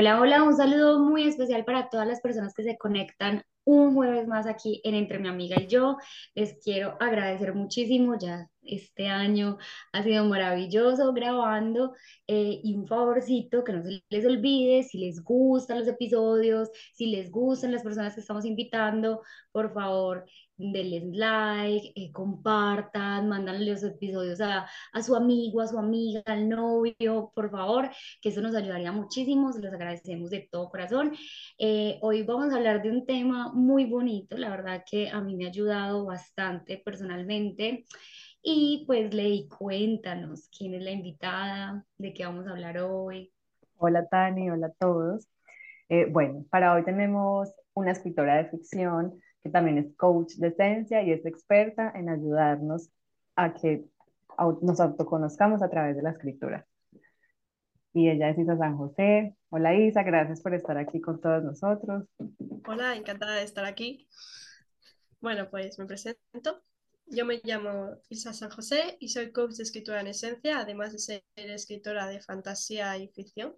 Hola, 0.00 0.18
hola, 0.18 0.42
un 0.44 0.56
saludo 0.56 0.98
muy 0.98 1.28
especial 1.28 1.62
para 1.66 1.90
todas 1.90 2.08
las 2.08 2.22
personas 2.22 2.54
que 2.54 2.62
se 2.62 2.78
conectan 2.78 3.42
un 3.64 3.92
jueves 3.94 4.26
más 4.26 4.46
aquí 4.46 4.80
en 4.82 4.94
Entre 4.94 5.18
mi 5.18 5.28
amiga 5.28 5.60
y 5.60 5.66
yo. 5.66 5.98
Les 6.34 6.58
quiero 6.64 6.96
agradecer 6.98 7.52
muchísimo, 7.54 8.16
ya 8.18 8.48
este 8.70 9.08
año 9.08 9.58
ha 9.92 10.02
sido 10.02 10.24
maravilloso 10.24 11.12
grabando 11.12 11.94
eh, 12.26 12.60
y 12.62 12.74
un 12.76 12.86
favorcito 12.86 13.64
que 13.64 13.72
no 13.72 13.82
se 13.82 14.02
les 14.08 14.26
olvide, 14.26 14.82
si 14.82 14.98
les 14.98 15.22
gustan 15.22 15.78
los 15.80 15.88
episodios, 15.88 16.70
si 16.94 17.06
les 17.06 17.30
gustan 17.30 17.72
las 17.72 17.82
personas 17.82 18.14
que 18.14 18.20
estamos 18.20 18.44
invitando, 18.44 19.22
por 19.52 19.72
favor 19.72 20.24
denles 20.60 21.04
like, 21.16 21.92
eh, 21.94 22.12
compartan, 22.12 23.28
mandanle 23.28 23.72
los 23.72 23.82
episodios 23.82 24.40
a, 24.40 24.68
a, 24.92 25.02
su 25.02 25.16
amigo, 25.16 25.60
a 25.60 25.66
su 25.66 25.78
amiga, 25.78 26.22
al 26.26 26.48
novio, 26.48 27.32
por 27.34 27.50
favor, 27.50 27.90
que 28.20 28.28
eso 28.28 28.40
nos 28.40 28.54
ayudaría 28.54 28.92
muchísimo, 28.92 29.52
se 29.52 29.62
los 29.62 29.72
agradecemos 29.72 30.30
de 30.30 30.48
todo 30.50 30.68
corazón. 30.70 31.12
Eh, 31.58 31.98
hoy 32.02 32.22
vamos 32.22 32.52
a 32.52 32.56
hablar 32.56 32.82
de 32.82 32.90
un 32.90 33.06
tema 33.06 33.52
muy 33.52 33.86
bonito, 33.86 34.36
la 34.36 34.50
verdad 34.50 34.84
que 34.88 35.08
a 35.08 35.20
mí 35.20 35.34
me 35.36 35.46
ha 35.46 35.48
ayudado 35.48 36.04
bastante 36.04 36.78
personalmente. 36.78 37.86
Y 38.42 38.84
pues 38.86 39.12
Ley, 39.12 39.48
cuéntanos 39.48 40.48
quién 40.56 40.74
es 40.74 40.82
la 40.82 40.92
invitada, 40.92 41.84
de 41.98 42.14
qué 42.14 42.24
vamos 42.24 42.46
a 42.46 42.52
hablar 42.52 42.78
hoy. 42.78 43.32
Hola 43.76 44.06
Tani, 44.08 44.50
hola 44.50 44.68
a 44.68 44.72
todos. 44.72 45.28
Eh, 45.90 46.06
bueno, 46.06 46.46
para 46.50 46.72
hoy 46.72 46.84
tenemos 46.84 47.52
una 47.74 47.92
escritora 47.92 48.36
de 48.36 48.48
ficción 48.48 49.20
que 49.42 49.50
también 49.50 49.78
es 49.78 49.94
coach 49.96 50.34
de 50.36 50.48
esencia 50.48 51.02
y 51.02 51.12
es 51.12 51.24
experta 51.26 51.92
en 51.94 52.08
ayudarnos 52.08 52.88
a 53.36 53.52
que 53.52 53.84
nos 54.62 54.80
autoconozcamos 54.80 55.62
a 55.62 55.68
través 55.68 55.96
de 55.96 56.02
la 56.02 56.10
escritura. 56.10 56.66
Y 57.92 58.08
ella 58.08 58.30
es 58.30 58.38
Isa 58.38 58.56
San 58.56 58.76
José. 58.76 59.36
Hola 59.50 59.74
Isa, 59.74 60.02
gracias 60.02 60.40
por 60.40 60.54
estar 60.54 60.78
aquí 60.78 61.00
con 61.00 61.20
todos 61.20 61.42
nosotros. 61.42 62.04
Hola, 62.66 62.96
encantada 62.96 63.34
de 63.34 63.42
estar 63.42 63.66
aquí. 63.66 64.08
Bueno, 65.20 65.50
pues 65.50 65.78
me 65.78 65.84
presento. 65.84 66.62
Yo 67.10 67.26
me 67.26 67.40
llamo 67.44 67.96
Isa 68.08 68.32
San 68.32 68.50
José 68.50 68.96
y 69.00 69.08
soy 69.08 69.32
coach 69.32 69.52
de 69.52 69.64
escritura 69.64 70.00
en 70.00 70.06
esencia, 70.06 70.60
además 70.60 70.92
de 70.92 70.98
ser 70.98 71.22
escritora 71.34 72.06
de 72.06 72.20
fantasía 72.20 72.96
y 72.98 73.08
ficción 73.08 73.54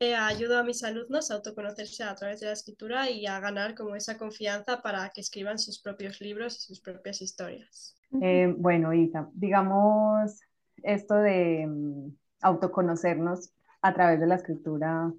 eh, 0.00 0.14
ayudo 0.14 0.58
a 0.58 0.64
mis 0.64 0.82
alumnos 0.82 1.30
a 1.30 1.34
autoconocerse 1.34 2.02
a 2.02 2.14
través 2.14 2.40
de 2.40 2.46
la 2.46 2.52
escritura 2.52 3.08
y 3.10 3.26
a 3.26 3.38
ganar 3.38 3.74
como 3.74 3.94
esa 3.94 4.18
confianza 4.18 4.82
para 4.82 5.08
que 5.10 5.20
escriban 5.20 5.58
sus 5.58 5.80
propios 5.80 6.20
libros 6.20 6.56
y 6.56 6.60
sus 6.62 6.80
propias 6.80 7.22
historias. 7.22 7.96
Eh, 8.20 8.52
bueno, 8.58 8.92
Isa, 8.92 9.28
digamos 9.32 10.40
esto 10.82 11.14
de 11.14 11.66
mm, 11.66 12.08
autoconocernos 12.42 13.52
a 13.82 13.94
través 13.94 14.18
de 14.20 14.26
la 14.26 14.34
escritura, 14.34 15.12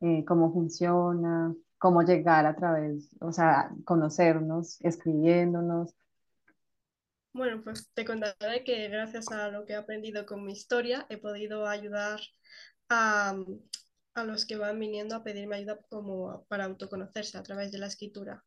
eh, 0.00 0.24
cómo 0.26 0.52
funciona, 0.52 1.54
cómo 1.78 2.02
llegar 2.02 2.44
a 2.44 2.54
través, 2.54 3.16
o 3.20 3.32
sea, 3.32 3.70
conocernos, 3.84 4.80
escribiéndonos. 4.82 5.94
Bueno, 7.34 7.62
pues 7.64 7.90
te 7.94 8.04
contaré 8.04 8.64
que 8.64 8.88
gracias 8.88 9.28
a 9.32 9.48
lo 9.48 9.64
que 9.64 9.72
he 9.72 9.76
aprendido 9.76 10.26
con 10.26 10.44
mi 10.44 10.52
historia 10.52 11.06
he 11.08 11.16
podido 11.18 11.66
ayudar 11.66 12.20
a, 12.88 13.34
a 14.14 14.24
los 14.24 14.44
que 14.46 14.56
van 14.56 14.78
viniendo 14.78 15.14
a 15.16 15.24
pedirme 15.24 15.56
ayuda 15.56 15.78
como 15.88 16.44
para 16.48 16.64
autoconocerse 16.64 17.38
a 17.38 17.42
través 17.42 17.72
de 17.72 17.78
la 17.78 17.86
escritura. 17.86 18.44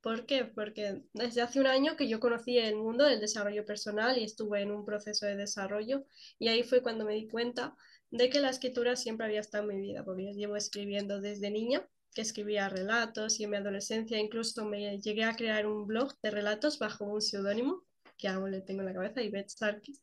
¿Por 0.00 0.26
qué? 0.26 0.44
Porque 0.44 1.02
desde 1.14 1.42
hace 1.42 1.60
un 1.60 1.66
año 1.66 1.96
que 1.96 2.08
yo 2.08 2.20
conocí 2.20 2.58
el 2.58 2.76
mundo 2.76 3.04
del 3.04 3.20
desarrollo 3.20 3.64
personal 3.64 4.18
y 4.18 4.24
estuve 4.24 4.60
en 4.62 4.70
un 4.72 4.84
proceso 4.84 5.26
de 5.26 5.36
desarrollo 5.36 6.04
y 6.38 6.48
ahí 6.48 6.62
fue 6.62 6.82
cuando 6.82 7.04
me 7.04 7.14
di 7.14 7.28
cuenta 7.28 7.74
de 8.10 8.30
que 8.30 8.40
la 8.40 8.50
escritura 8.50 8.96
siempre 8.96 9.26
había 9.26 9.40
estado 9.40 9.70
en 9.70 9.76
mi 9.80 9.82
vida, 9.82 10.04
porque 10.04 10.26
yo 10.26 10.32
llevo 10.32 10.56
escribiendo 10.56 11.20
desde 11.20 11.50
niña, 11.50 11.88
que 12.12 12.22
escribía 12.22 12.68
relatos 12.68 13.40
y 13.40 13.44
en 13.44 13.50
mi 13.50 13.56
adolescencia 13.56 14.18
incluso 14.18 14.64
me 14.64 15.00
llegué 15.00 15.24
a 15.24 15.36
crear 15.36 15.66
un 15.66 15.86
blog 15.86 16.12
de 16.22 16.30
relatos 16.30 16.78
bajo 16.78 17.04
un 17.04 17.22
seudónimo, 17.22 17.82
que 18.16 18.28
aún 18.28 18.50
le 18.50 18.60
tengo 18.60 18.80
en 18.80 18.86
la 18.86 18.94
cabeza, 18.94 19.22
Ivette 19.22 19.50
Sarkis. 19.50 20.00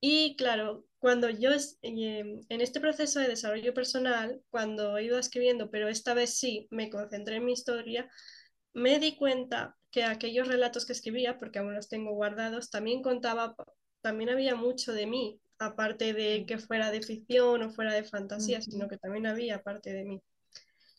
Y 0.00 0.36
claro, 0.36 0.84
cuando 0.98 1.28
yo 1.28 1.50
em, 1.82 2.40
en 2.48 2.60
este 2.60 2.80
proceso 2.80 3.20
de 3.20 3.28
desarrollo 3.28 3.74
personal, 3.74 4.40
cuando 4.50 4.96
he 4.96 5.04
ido 5.04 5.18
escribiendo, 5.18 5.70
pero 5.70 5.88
esta 5.88 6.14
vez 6.14 6.38
sí 6.38 6.68
me 6.70 6.90
concentré 6.90 7.36
en 7.36 7.44
mi 7.44 7.52
historia, 7.52 8.08
me 8.74 8.98
di 9.00 9.16
cuenta 9.16 9.76
que 9.90 10.04
aquellos 10.04 10.48
relatos 10.48 10.86
que 10.86 10.92
escribía, 10.92 11.38
porque 11.38 11.58
aún 11.58 11.74
los 11.74 11.88
tengo 11.88 12.12
guardados, 12.12 12.70
también 12.70 13.02
contaba, 13.02 13.56
también 14.00 14.30
había 14.30 14.54
mucho 14.54 14.92
de 14.92 15.06
mí, 15.06 15.40
aparte 15.58 16.12
de 16.12 16.46
que 16.46 16.58
fuera 16.58 16.90
de 16.90 17.02
ficción 17.02 17.62
o 17.62 17.70
fuera 17.70 17.92
de 17.92 18.04
fantasía, 18.04 18.60
sino 18.60 18.88
que 18.88 18.98
también 18.98 19.26
había 19.26 19.62
parte 19.62 19.92
de 19.92 20.04
mí. 20.04 20.22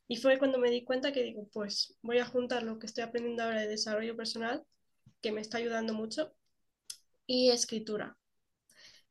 Y 0.08 0.18
fue 0.18 0.40
cuando 0.40 0.58
me 0.58 0.72
di 0.72 0.84
cuenta 0.84 1.12
que 1.14 1.24
digo, 1.24 1.48
pues 1.54 1.96
voy 2.02 2.18
a 2.18 2.26
juntar 2.26 2.64
lo 2.64 2.80
que 2.80 2.88
estoy 2.88 3.04
aprendiendo 3.04 3.44
ahora 3.44 3.62
de 3.62 3.68
desarrollo 3.68 4.18
personal, 4.18 4.64
que 5.22 5.32
me 5.32 5.42
está 5.42 5.58
ayudando 5.58 5.94
mucho, 5.94 6.34
y 7.28 7.52
escritura. 7.52 8.18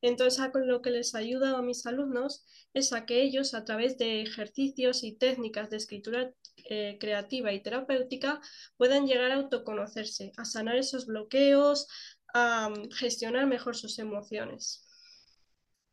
Entonces, 0.00 0.44
lo 0.54 0.82
que 0.82 0.90
les 0.90 1.14
ayuda 1.14 1.58
a 1.58 1.62
mis 1.62 1.86
alumnos 1.86 2.44
es 2.72 2.92
a 2.92 3.04
que 3.06 3.22
ellos, 3.22 3.54
a 3.54 3.64
través 3.64 3.98
de 3.98 4.22
ejercicios 4.22 5.02
y 5.02 5.12
técnicas 5.16 5.70
de 5.70 5.76
escritura 5.76 6.32
eh, 6.70 6.98
creativa 7.00 7.52
y 7.52 7.60
terapéutica, 7.62 8.40
puedan 8.76 9.06
llegar 9.06 9.30
a 9.32 9.36
autoconocerse, 9.36 10.32
a 10.36 10.44
sanar 10.44 10.76
esos 10.76 11.06
bloqueos, 11.06 11.88
a 12.34 12.68
mm, 12.70 12.90
gestionar 12.92 13.46
mejor 13.46 13.76
sus 13.76 13.98
emociones. 13.98 14.86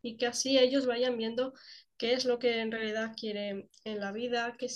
Y 0.01 0.17
que 0.17 0.27
así 0.27 0.57
ellos 0.59 0.85
vayan 0.85 1.17
viendo 1.17 1.53
qué 1.97 2.13
es 2.13 2.25
lo 2.25 2.39
que 2.39 2.61
en 2.61 2.71
realidad 2.71 3.13
quieren 3.19 3.69
en 3.83 3.99
la 3.99 4.11
vida, 4.11 4.55
qué, 4.57 4.67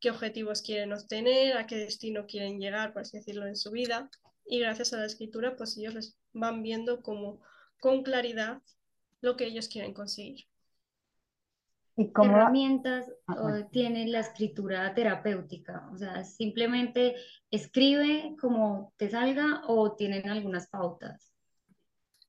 qué 0.00 0.10
objetivos 0.10 0.62
quieren 0.62 0.92
obtener, 0.92 1.56
a 1.56 1.66
qué 1.66 1.76
destino 1.76 2.26
quieren 2.26 2.58
llegar, 2.58 2.92
por 2.92 3.02
así 3.02 3.18
decirlo, 3.18 3.46
en 3.46 3.56
su 3.56 3.70
vida. 3.70 4.10
Y 4.46 4.60
gracias 4.60 4.92
a 4.92 4.98
la 4.98 5.06
escritura, 5.06 5.56
pues 5.56 5.76
ellos 5.76 5.94
les 5.94 6.18
van 6.32 6.62
viendo 6.62 7.02
como 7.02 7.40
con 7.80 8.02
claridad 8.02 8.62
lo 9.20 9.36
que 9.36 9.46
ellos 9.46 9.68
quieren 9.68 9.94
conseguir. 9.94 10.46
¿Y 11.96 12.06
¿Qué 12.06 12.22
herramientas 12.22 13.12
ah, 13.26 13.68
tiene 13.70 14.06
la 14.08 14.20
escritura 14.20 14.94
terapéutica? 14.94 15.90
O 15.92 15.98
sea, 15.98 16.24
simplemente 16.24 17.16
escribe 17.50 18.34
como 18.40 18.94
te 18.96 19.10
salga 19.10 19.62
o 19.66 19.94
tienen 19.94 20.28
algunas 20.30 20.68
pautas. 20.68 21.31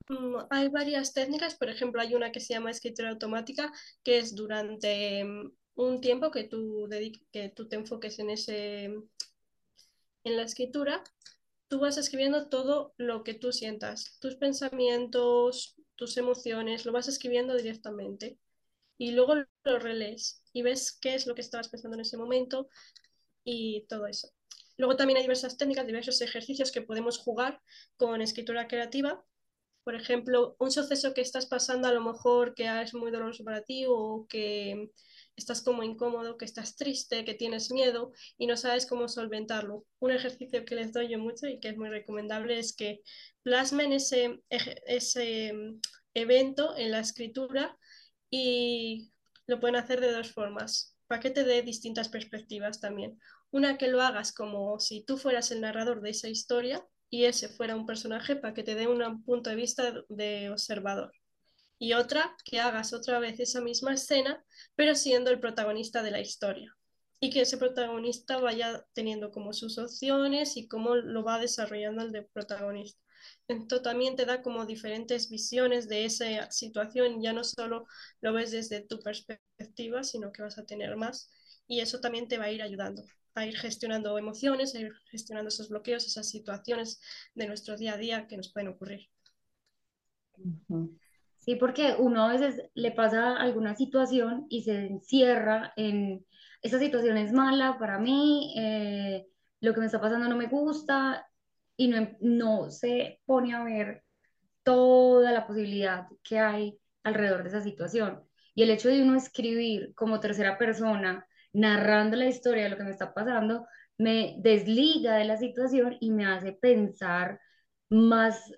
Mm, 0.09 0.35
hay 0.49 0.69
varias 0.69 1.13
técnicas, 1.13 1.55
por 1.55 1.69
ejemplo, 1.69 2.01
hay 2.01 2.15
una 2.15 2.31
que 2.31 2.39
se 2.39 2.53
llama 2.53 2.71
escritura 2.71 3.09
automática, 3.09 3.71
que 4.03 4.19
es 4.19 4.35
durante 4.35 5.23
mm, 5.23 5.51
un 5.75 6.01
tiempo 6.01 6.31
que 6.31 6.43
tú, 6.45 6.89
que 7.31 7.49
tú 7.49 7.67
te 7.67 7.75
enfoques 7.77 8.19
en, 8.19 8.29
ese, 8.29 8.85
en 8.85 10.37
la 10.37 10.43
escritura 10.43 11.03
tú 11.73 11.79
vas 11.79 11.97
escribiendo 11.97 12.49
todo 12.49 12.93
lo 12.97 13.23
que 13.23 13.33
tú 13.33 13.51
sientas, 13.51 14.19
tus 14.19 14.35
pensamientos, 14.35 15.75
tus 15.95 16.17
emociones, 16.17 16.85
lo 16.85 16.91
vas 16.91 17.07
escribiendo 17.07 17.55
directamente 17.55 18.37
y 18.99 19.11
luego 19.13 19.35
lo 19.63 19.79
relees 19.79 20.43
y 20.53 20.61
ves 20.61 20.95
qué 21.01 21.15
es 21.15 21.25
lo 21.25 21.33
que 21.33 21.41
estabas 21.41 21.69
pensando 21.69 21.95
en 21.95 22.01
ese 22.01 22.15
momento 22.15 22.69
y 23.43 23.87
todo 23.89 24.05
eso. 24.05 24.29
Luego 24.77 24.95
también 24.95 25.17
hay 25.17 25.23
diversas 25.23 25.57
técnicas, 25.57 25.87
diversos 25.87 26.21
ejercicios 26.21 26.71
que 26.71 26.83
podemos 26.83 27.17
jugar 27.17 27.59
con 27.97 28.21
escritura 28.21 28.67
creativa. 28.67 29.25
Por 29.83 29.95
ejemplo, 29.95 30.55
un 30.59 30.71
suceso 30.71 31.13
que 31.13 31.21
estás 31.21 31.45
pasando 31.45 31.87
a 31.87 31.91
lo 31.93 32.01
mejor 32.01 32.53
que 32.55 32.65
es 32.81 32.93
muy 32.93 33.11
doloroso 33.11 33.43
para 33.43 33.63
ti 33.63 33.85
o 33.87 34.25
que 34.29 34.89
estás 35.35 35.61
como 35.61 35.83
incómodo, 35.83 36.37
que 36.37 36.45
estás 36.45 36.75
triste, 36.75 37.25
que 37.25 37.33
tienes 37.33 37.71
miedo 37.71 38.13
y 38.37 38.47
no 38.47 38.55
sabes 38.55 38.85
cómo 38.85 39.07
solventarlo. 39.07 39.85
Un 39.99 40.11
ejercicio 40.11 40.63
que 40.65 40.75
les 40.75 40.93
doy 40.93 41.09
yo 41.09 41.19
mucho 41.19 41.47
y 41.47 41.59
que 41.59 41.69
es 41.69 41.77
muy 41.77 41.89
recomendable 41.89 42.59
es 42.59 42.75
que 42.75 43.01
plasmen 43.41 43.91
ese, 43.93 44.41
ese 44.49 45.53
mm, 45.53 45.79
evento 46.13 46.77
en 46.77 46.91
la 46.91 46.99
escritura 46.99 47.77
y 48.29 49.11
lo 49.47 49.59
pueden 49.59 49.75
hacer 49.75 49.99
de 49.99 50.11
dos 50.11 50.31
formas, 50.31 50.95
para 51.07 51.21
que 51.21 51.29
te 51.29 51.43
dé 51.43 51.61
distintas 51.61 52.09
perspectivas 52.09 52.79
también. 52.79 53.19
Una 53.51 53.77
que 53.77 53.87
lo 53.87 54.01
hagas 54.01 54.33
como 54.33 54.79
si 54.79 55.03
tú 55.03 55.17
fueras 55.17 55.51
el 55.51 55.61
narrador 55.61 56.01
de 56.01 56.11
esa 56.11 56.29
historia 56.29 56.83
y 57.13 57.25
ese 57.25 57.47
fuera 57.47 57.75
un 57.75 57.85
personaje 57.85 58.35
para 58.35 58.55
que 58.55 58.63
te 58.63 58.73
dé 58.75 58.87
un 58.87 59.23
punto 59.23 59.49
de 59.51 59.55
vista 59.55 59.93
de 60.09 60.49
observador 60.49 61.11
y 61.79 61.93
otra 61.93 62.35
que 62.45 62.59
hagas 62.59 62.93
otra 62.93 63.19
vez 63.19 63.39
esa 63.39 63.61
misma 63.61 63.93
escena, 63.93 64.43
pero 64.75 64.95
siendo 64.95 65.29
el 65.31 65.39
protagonista 65.39 66.01
de 66.03 66.11
la 66.11 66.21
historia. 66.21 66.75
y 67.19 67.29
que 67.31 67.41
ese 67.41 67.57
protagonista 67.57 68.37
vaya 68.39 68.85
teniendo 68.93 69.31
como 69.31 69.53
sus 69.53 69.77
opciones 69.77 70.57
y 70.57 70.67
cómo 70.67 70.95
lo 70.95 71.23
va 71.23 71.39
desarrollando 71.39 72.03
el 72.03 72.25
protagonista. 72.33 72.99
Esto 73.47 73.81
también 73.81 74.15
te 74.17 74.25
da 74.25 74.41
como 74.41 74.65
diferentes 74.65 75.29
visiones 75.29 75.87
de 75.89 76.05
esa 76.05 76.51
situación, 76.51 77.21
ya 77.21 77.33
no 77.33 77.43
solo 77.43 77.85
lo 78.21 78.33
ves 78.33 78.51
desde 78.51 78.81
tu 78.81 78.99
perspectiva, 78.99 80.03
sino 80.03 80.31
que 80.31 80.41
vas 80.43 80.57
a 80.57 80.65
tener 80.65 80.97
más 80.97 81.31
y 81.67 81.79
eso 81.79 81.99
también 81.99 82.27
te 82.27 82.37
va 82.37 82.45
a 82.45 82.51
ir 82.51 82.61
ayudando 82.61 83.03
a 83.35 83.45
ir 83.45 83.57
gestionando 83.57 84.17
emociones, 84.17 84.75
a 84.75 84.79
ir 84.79 84.93
gestionando 85.09 85.49
esos 85.49 85.69
bloqueos, 85.69 86.05
esas 86.05 86.29
situaciones 86.29 87.01
de 87.33 87.47
nuestro 87.47 87.77
día 87.77 87.93
a 87.93 87.97
día 87.97 88.27
que 88.27 88.37
nos 88.37 88.51
pueden 88.51 88.69
ocurrir. 88.69 89.09
Sí, 91.39 91.55
porque 91.55 91.95
uno 91.97 92.25
a 92.25 92.31
veces 92.31 92.69
le 92.73 92.91
pasa 92.91 93.35
alguna 93.35 93.75
situación 93.75 94.45
y 94.49 94.63
se 94.63 94.85
encierra 94.85 95.73
en 95.75 96.25
esta 96.61 96.79
situación 96.79 97.17
es 97.17 97.33
mala 97.33 97.77
para 97.77 97.99
mí, 97.99 98.53
eh, 98.57 99.27
lo 99.59 99.73
que 99.73 99.81
me 99.81 99.87
está 99.87 99.99
pasando 99.99 100.29
no 100.29 100.37
me 100.37 100.47
gusta 100.47 101.27
y 101.75 101.89
no, 101.89 102.07
no 102.21 102.71
se 102.71 103.19
pone 103.25 103.53
a 103.53 103.63
ver 103.65 104.03
toda 104.63 105.31
la 105.31 105.45
posibilidad 105.45 106.07
que 106.23 106.39
hay 106.39 106.79
alrededor 107.03 107.43
de 107.43 107.49
esa 107.49 107.61
situación. 107.61 108.23
Y 108.55 108.63
el 108.63 108.69
hecho 108.69 108.87
de 108.87 109.01
uno 109.01 109.17
escribir 109.17 109.93
como 109.93 110.21
tercera 110.21 110.57
persona, 110.57 111.27
narrando 111.53 112.17
la 112.17 112.25
historia 112.25 112.63
de 112.63 112.69
lo 112.69 112.77
que 112.77 112.83
me 112.83 112.91
está 112.91 113.13
pasando, 113.13 113.67
me 113.97 114.35
desliga 114.39 115.15
de 115.15 115.25
la 115.25 115.37
situación 115.37 115.97
y 115.99 116.11
me 116.11 116.25
hace 116.25 116.53
pensar 116.53 117.39
más, 117.89 118.51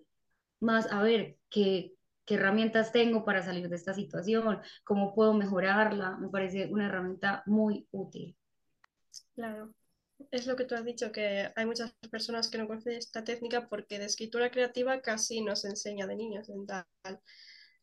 más 0.59 0.91
a 0.91 1.01
ver, 1.01 1.37
qué, 1.49 1.93
qué 2.25 2.35
herramientas 2.35 2.91
tengo 2.91 3.25
para 3.25 3.43
salir 3.43 3.69
de 3.69 3.75
esta 3.75 3.93
situación, 3.93 4.59
cómo 4.83 5.13
puedo 5.13 5.33
mejorarla. 5.33 6.17
Me 6.17 6.29
parece 6.29 6.67
una 6.71 6.87
herramienta 6.87 7.43
muy 7.45 7.87
útil. 7.91 8.37
Claro, 9.35 9.73
es 10.31 10.47
lo 10.47 10.55
que 10.55 10.65
tú 10.65 10.75
has 10.75 10.85
dicho, 10.85 11.11
que 11.11 11.51
hay 11.55 11.65
muchas 11.65 11.93
personas 12.09 12.49
que 12.49 12.57
no 12.57 12.67
conocen 12.67 12.93
esta 12.93 13.23
técnica 13.23 13.67
porque 13.67 13.99
de 13.99 14.05
escritura 14.05 14.49
creativa 14.49 15.01
casi 15.01 15.41
no 15.41 15.55
se 15.55 15.69
enseña 15.69 16.07
de 16.07 16.15
niños 16.15 16.49
en 16.49 16.65
tal. 16.65 16.85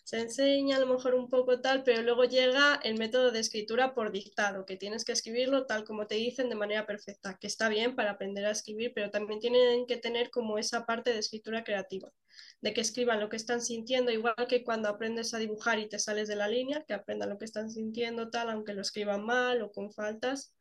Se 0.04 0.18
enseña 0.20 0.76
a 0.76 0.80
lo 0.80 0.86
mejor 0.86 1.14
un 1.14 1.28
poco 1.28 1.60
tal, 1.60 1.84
pero 1.84 2.02
luego 2.02 2.24
llega 2.24 2.80
el 2.82 2.98
método 2.98 3.30
de 3.30 3.38
escritura 3.38 3.94
por 3.94 4.10
dictado, 4.10 4.66
que 4.66 4.76
tienes 4.76 5.04
que 5.04 5.12
escribirlo 5.12 5.66
tal 5.66 5.84
como 5.84 6.06
te 6.06 6.16
dicen 6.16 6.48
de 6.48 6.56
manera 6.56 6.86
perfecta, 6.86 7.38
que 7.38 7.46
está 7.46 7.68
bien 7.68 7.94
para 7.94 8.12
aprender 8.12 8.44
a 8.46 8.50
escribir, 8.50 8.92
pero 8.94 9.10
también 9.10 9.38
tienen 9.38 9.86
que 9.86 9.96
tener 9.96 10.30
como 10.30 10.58
esa 10.58 10.86
parte 10.86 11.12
de 11.12 11.20
escritura 11.20 11.62
creativa, 11.62 12.12
de 12.60 12.74
que 12.74 12.80
escriban 12.80 13.20
lo 13.20 13.28
que 13.28 13.36
están 13.36 13.62
sintiendo, 13.62 14.10
igual 14.10 14.34
que 14.48 14.64
cuando 14.64 14.88
aprendes 14.88 15.34
a 15.34 15.38
dibujar 15.38 15.78
y 15.78 15.88
te 15.88 16.00
sales 16.00 16.26
de 16.28 16.36
la 16.36 16.48
línea, 16.48 16.84
que 16.84 16.94
aprendan 16.94 17.30
lo 17.30 17.38
que 17.38 17.44
están 17.44 17.70
sintiendo 17.70 18.28
tal, 18.28 18.50
aunque 18.50 18.74
lo 18.74 18.82
escriban 18.82 19.24
mal 19.24 19.62
o 19.62 19.70
con 19.70 19.92
faltas, 19.92 20.52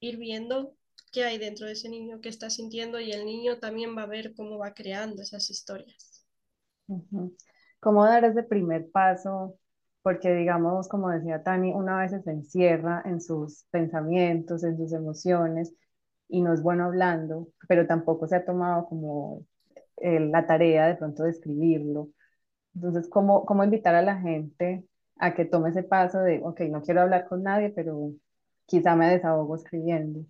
ir 0.00 0.18
viendo 0.18 0.76
qué 1.12 1.24
hay 1.24 1.38
dentro 1.38 1.66
de 1.66 1.72
ese 1.72 1.88
niño 1.88 2.20
que 2.20 2.28
está 2.28 2.50
sintiendo 2.50 3.00
y 3.00 3.12
el 3.12 3.24
niño 3.24 3.58
también 3.58 3.96
va 3.96 4.02
a 4.02 4.06
ver 4.06 4.34
cómo 4.34 4.58
va 4.58 4.74
creando 4.74 5.22
esas 5.22 5.48
historias. 5.50 6.26
¿Cómo 7.80 8.04
dar 8.04 8.24
ese 8.24 8.42
primer 8.42 8.90
paso? 8.90 9.56
Porque 10.02 10.34
digamos, 10.34 10.88
como 10.88 11.10
decía 11.10 11.42
Tani, 11.42 11.72
una 11.72 11.98
vez 11.98 12.12
se 12.24 12.30
encierra 12.30 13.02
en 13.04 13.20
sus 13.20 13.64
pensamientos, 13.70 14.64
en 14.64 14.76
sus 14.76 14.92
emociones 14.92 15.74
y 16.28 16.42
no 16.42 16.52
es 16.54 16.62
bueno 16.62 16.84
hablando, 16.86 17.48
pero 17.68 17.86
tampoco 17.86 18.26
se 18.28 18.36
ha 18.36 18.44
tomado 18.44 18.86
como 18.86 19.44
eh, 19.98 20.20
la 20.20 20.46
tarea 20.46 20.86
de 20.88 20.96
pronto 20.96 21.24
de 21.24 21.30
escribirlo. 21.30 22.08
Entonces, 22.74 23.08
¿cómo, 23.10 23.46
¿cómo 23.46 23.64
invitar 23.64 23.94
a 23.96 24.02
la 24.02 24.18
gente 24.20 24.84
a 25.18 25.34
que 25.34 25.44
tome 25.46 25.70
ese 25.70 25.82
paso 25.84 26.20
de, 26.20 26.40
ok, 26.44 26.62
no 26.70 26.82
quiero 26.82 27.02
hablar 27.02 27.28
con 27.28 27.42
nadie, 27.44 27.70
pero 27.70 28.12
quizá 28.66 28.96
me 28.96 29.08
desahogo 29.08 29.56
escribiendo? 29.56 30.26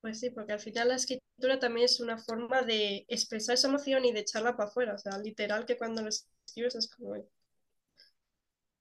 Pues 0.00 0.20
sí, 0.20 0.30
porque 0.30 0.52
al 0.52 0.60
final 0.60 0.88
la 0.88 0.96
escritura 0.96 1.58
también 1.58 1.84
es 1.86 2.00
una 2.00 2.18
forma 2.18 2.62
de 2.62 3.04
expresar 3.08 3.54
esa 3.54 3.68
emoción 3.68 4.04
y 4.04 4.12
de 4.12 4.20
echarla 4.20 4.56
para 4.56 4.68
afuera. 4.68 4.94
O 4.94 4.98
sea, 4.98 5.18
literal 5.18 5.66
que 5.66 5.76
cuando 5.76 6.02
lo 6.02 6.08
escribes 6.08 6.74
es 6.76 6.88
como, 6.88 7.14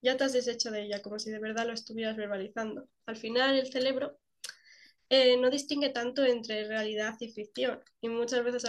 ya 0.01 0.15
te 0.17 0.23
has 0.23 0.33
deshecho 0.33 0.71
de 0.71 0.83
ella, 0.83 1.01
como 1.01 1.19
si 1.19 1.31
de 1.31 1.39
verdad 1.39 1.65
lo 1.67 1.73
estuvieras 1.73 2.15
verbalizando. 2.15 2.88
Al 3.06 3.17
final 3.17 3.56
el 3.57 3.71
cerebro 3.71 4.17
eh, 5.09 5.38
no 5.38 5.50
distingue 5.50 5.89
tanto 5.89 6.23
entre 6.25 6.67
realidad 6.67 7.15
y 7.19 7.31
ficción. 7.31 7.81
Y 8.01 8.09
muchas 8.09 8.44
veces 8.44 8.65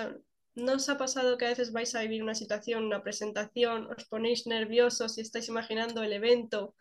no 0.55 0.73
os 0.75 0.89
ha 0.89 0.99
pasado 0.99 1.37
que 1.39 1.47
a 1.47 1.51
veces 1.51 1.73
vais 1.73 1.95
a 1.95 2.01
vivir 2.03 2.23
una 2.23 2.35
situación, 2.35 2.85
una 2.85 3.03
presentación, 3.03 3.87
os 3.97 4.05
ponéis 4.07 4.47
nerviosos 4.47 5.19
y 5.19 5.21
estáis 5.21 5.49
imaginando 5.49 6.03
el 6.03 6.13
evento 6.13 6.75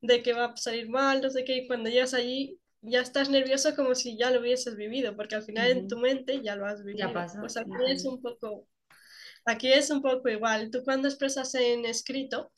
de 0.00 0.22
que 0.22 0.32
va 0.32 0.46
a 0.46 0.56
salir 0.56 0.88
mal, 0.88 1.20
no 1.22 1.30
sé 1.30 1.44
qué, 1.44 1.56
y 1.58 1.66
cuando 1.66 1.90
llegas 1.90 2.14
allí 2.14 2.60
ya 2.86 3.00
estás 3.00 3.28
nervioso 3.28 3.74
como 3.74 3.94
si 3.94 4.16
ya 4.16 4.30
lo 4.30 4.40
hubieses 4.40 4.76
vivido, 4.76 5.16
porque 5.16 5.34
al 5.34 5.42
final 5.42 5.70
en 5.70 5.88
tu 5.88 5.98
mente 5.98 6.40
ya 6.42 6.56
lo 6.56 6.66
has 6.66 6.84
vivido. 6.84 7.08
Ya 7.08 7.12
pasa. 7.12 7.40
Pues 7.40 7.56
aquí 7.56 7.68
es 7.88 8.04
un 8.04 8.20
poco, 8.20 8.66
aquí 9.44 9.72
es 9.72 9.90
un 9.90 10.02
poco 10.02 10.28
igual. 10.28 10.70
Tú 10.70 10.82
cuando 10.84 11.08
expresas 11.08 11.54
en 11.54 11.84
escrito, 11.84 12.52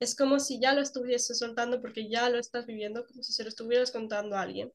es 0.00 0.14
como 0.14 0.38
si 0.38 0.60
ya 0.60 0.74
lo 0.74 0.80
estuvieses 0.80 1.38
soltando 1.38 1.80
porque 1.80 2.08
ya 2.08 2.30
lo 2.30 2.38
estás 2.38 2.66
viviendo, 2.66 3.06
como 3.06 3.22
si 3.22 3.32
se 3.32 3.42
lo 3.42 3.48
estuvieras 3.48 3.90
contando 3.90 4.36
a 4.36 4.42
alguien. 4.42 4.72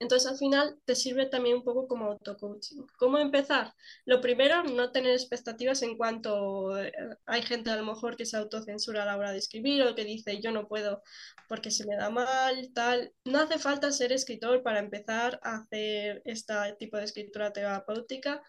Entonces 0.00 0.30
al 0.30 0.38
final 0.38 0.78
te 0.86 0.94
sirve 0.94 1.26
también 1.26 1.56
un 1.56 1.62
poco 1.62 1.86
como 1.86 2.06
auto-coaching. 2.06 2.86
¿Cómo 2.96 3.18
empezar? 3.18 3.74
Lo 4.06 4.22
primero, 4.22 4.64
no 4.64 4.92
tener 4.92 5.12
expectativas 5.12 5.82
en 5.82 5.98
cuanto 5.98 6.78
eh, 6.78 6.90
hay 7.26 7.42
gente 7.42 7.70
a 7.70 7.76
lo 7.76 7.84
mejor 7.84 8.16
que 8.16 8.24
se 8.24 8.38
autocensura 8.38 9.02
a 9.02 9.06
la 9.06 9.18
hora 9.18 9.32
de 9.32 9.38
escribir 9.38 9.82
o 9.82 9.94
que 9.94 10.04
dice 10.04 10.40
yo 10.40 10.52
no 10.52 10.68
puedo 10.68 11.02
porque 11.48 11.70
se 11.70 11.86
me 11.86 11.96
da 11.96 12.08
mal, 12.08 12.72
tal. 12.74 13.12
No 13.26 13.40
hace 13.40 13.58
falta 13.58 13.92
ser 13.92 14.12
escritor 14.12 14.62
para 14.62 14.78
empezar 14.78 15.38
a 15.42 15.56
hacer 15.56 16.22
este 16.24 16.54
tipo 16.78 16.96
de 16.96 17.04
escritura 17.04 17.52
terapéutica. 17.52 18.42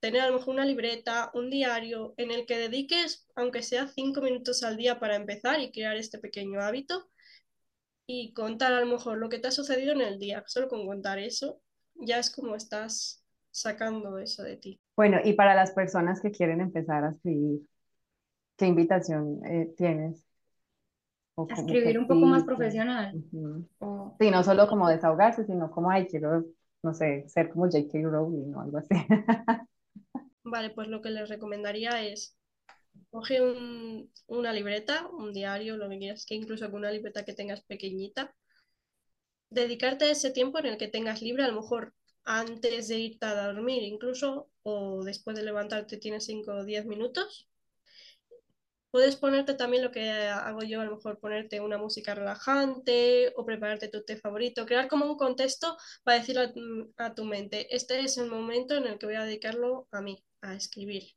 Tener 0.00 0.22
a 0.22 0.28
lo 0.28 0.38
mejor 0.38 0.54
una 0.54 0.66
libreta, 0.66 1.30
un 1.34 1.50
diario 1.50 2.14
en 2.16 2.32
el 2.32 2.46
que 2.46 2.58
dediques, 2.58 3.26
aunque 3.36 3.62
sea 3.62 3.86
cinco 3.86 4.22
minutos 4.22 4.64
al 4.64 4.76
día 4.76 4.98
para 4.98 5.14
empezar 5.14 5.60
y 5.60 5.70
crear 5.70 5.96
este 5.96 6.18
pequeño 6.18 6.60
hábito 6.60 7.08
y 8.06 8.32
contar 8.32 8.72
a 8.72 8.80
lo 8.80 8.86
mejor 8.86 9.18
lo 9.18 9.28
que 9.28 9.38
te 9.38 9.48
ha 9.48 9.52
sucedido 9.52 9.92
en 9.92 10.00
el 10.00 10.18
día. 10.18 10.44
Solo 10.46 10.68
con 10.68 10.86
contar 10.86 11.18
eso 11.18 11.60
ya 11.94 12.18
es 12.18 12.30
como 12.30 12.54
estás 12.54 13.24
sacando 13.50 14.18
eso 14.18 14.42
de 14.42 14.56
ti. 14.56 14.80
Bueno, 14.96 15.18
y 15.24 15.32
para 15.32 15.54
las 15.54 15.72
personas 15.72 16.20
que 16.20 16.30
quieren 16.30 16.60
empezar 16.60 17.04
a 17.04 17.10
escribir, 17.10 17.60
¿qué 18.56 18.66
invitación 18.66 19.44
eh, 19.44 19.74
tienes? 19.76 20.24
O 21.34 21.46
escribir 21.50 21.98
un 21.98 22.06
poco 22.06 22.26
más 22.26 22.44
profesional. 22.44 23.12
Sí, 24.18 24.30
no 24.30 24.42
solo 24.42 24.66
como 24.68 24.88
desahogarse, 24.88 25.44
sino 25.44 25.70
como, 25.70 25.90
ay, 25.90 26.06
quiero, 26.06 26.46
no 26.82 26.94
sé, 26.94 27.28
ser 27.28 27.50
como 27.50 27.66
J.K. 27.66 27.98
Rowling 28.02 28.54
o 28.54 28.60
algo 28.60 28.78
así. 28.78 28.88
Vale, 30.44 30.70
pues 30.70 30.88
lo 30.88 31.02
que 31.02 31.10
les 31.10 31.28
recomendaría 31.28 32.02
es 32.06 32.36
Coge 33.16 33.40
una 34.26 34.52
libreta, 34.52 35.06
un 35.06 35.32
diario, 35.32 35.78
lo 35.78 35.88
que 35.88 35.98
quieras, 35.98 36.26
que 36.26 36.34
incluso 36.34 36.70
con 36.70 36.80
una 36.80 36.90
libreta 36.90 37.24
que 37.24 37.32
tengas 37.32 37.62
pequeñita. 37.62 38.34
Dedicarte 39.48 40.10
ese 40.10 40.32
tiempo 40.32 40.58
en 40.58 40.66
el 40.66 40.76
que 40.76 40.88
tengas 40.88 41.22
libre, 41.22 41.44
a 41.44 41.48
lo 41.48 41.62
mejor 41.62 41.94
antes 42.24 42.88
de 42.88 42.98
irte 42.98 43.24
a 43.24 43.46
dormir 43.46 43.84
incluso, 43.84 44.50
o 44.64 45.02
después 45.02 45.34
de 45.34 45.44
levantarte 45.44 45.96
tienes 45.96 46.26
5 46.26 46.56
o 46.56 46.64
10 46.66 46.84
minutos. 46.84 47.48
Puedes 48.90 49.16
ponerte 49.16 49.54
también 49.54 49.84
lo 49.84 49.92
que 49.92 50.10
hago 50.10 50.62
yo, 50.62 50.82
a 50.82 50.84
lo 50.84 50.96
mejor 50.96 51.18
ponerte 51.18 51.62
una 51.62 51.78
música 51.78 52.14
relajante 52.14 53.32
o 53.34 53.46
prepararte 53.46 53.88
tu 53.88 54.04
té 54.04 54.18
favorito, 54.18 54.66
crear 54.66 54.88
como 54.88 55.06
un 55.06 55.16
contexto 55.16 55.78
para 56.04 56.18
decirle 56.18 56.52
a 56.98 57.14
tu 57.14 57.24
mente, 57.24 57.74
este 57.74 57.98
es 58.00 58.18
el 58.18 58.28
momento 58.28 58.76
en 58.76 58.86
el 58.86 58.98
que 58.98 59.06
voy 59.06 59.14
a 59.14 59.24
dedicarlo 59.24 59.88
a 59.90 60.02
mí, 60.02 60.22
a 60.42 60.54
escribir 60.54 61.14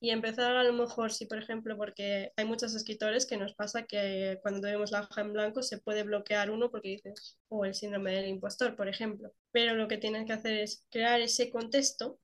y 0.00 0.10
empezar 0.10 0.56
a 0.56 0.64
lo 0.64 0.72
mejor, 0.72 1.12
si 1.12 1.26
por 1.26 1.38
ejemplo, 1.38 1.76
porque 1.76 2.32
hay 2.36 2.44
muchos 2.44 2.74
escritores 2.74 3.26
que 3.26 3.36
nos 3.38 3.54
pasa 3.54 3.84
que 3.84 4.38
cuando 4.42 4.60
tenemos 4.60 4.90
la 4.90 5.00
hoja 5.02 5.22
en 5.22 5.32
blanco 5.32 5.62
se 5.62 5.78
puede 5.78 6.02
bloquear 6.02 6.50
uno 6.50 6.70
porque 6.70 6.90
dices, 6.90 7.38
o 7.48 7.64
el 7.64 7.74
síndrome 7.74 8.12
del 8.12 8.28
impostor, 8.28 8.76
por 8.76 8.88
ejemplo. 8.88 9.32
Pero 9.52 9.74
lo 9.74 9.88
que 9.88 9.98
tienes 9.98 10.26
que 10.26 10.34
hacer 10.34 10.58
es 10.58 10.84
crear 10.90 11.20
ese 11.20 11.50
contexto 11.50 12.20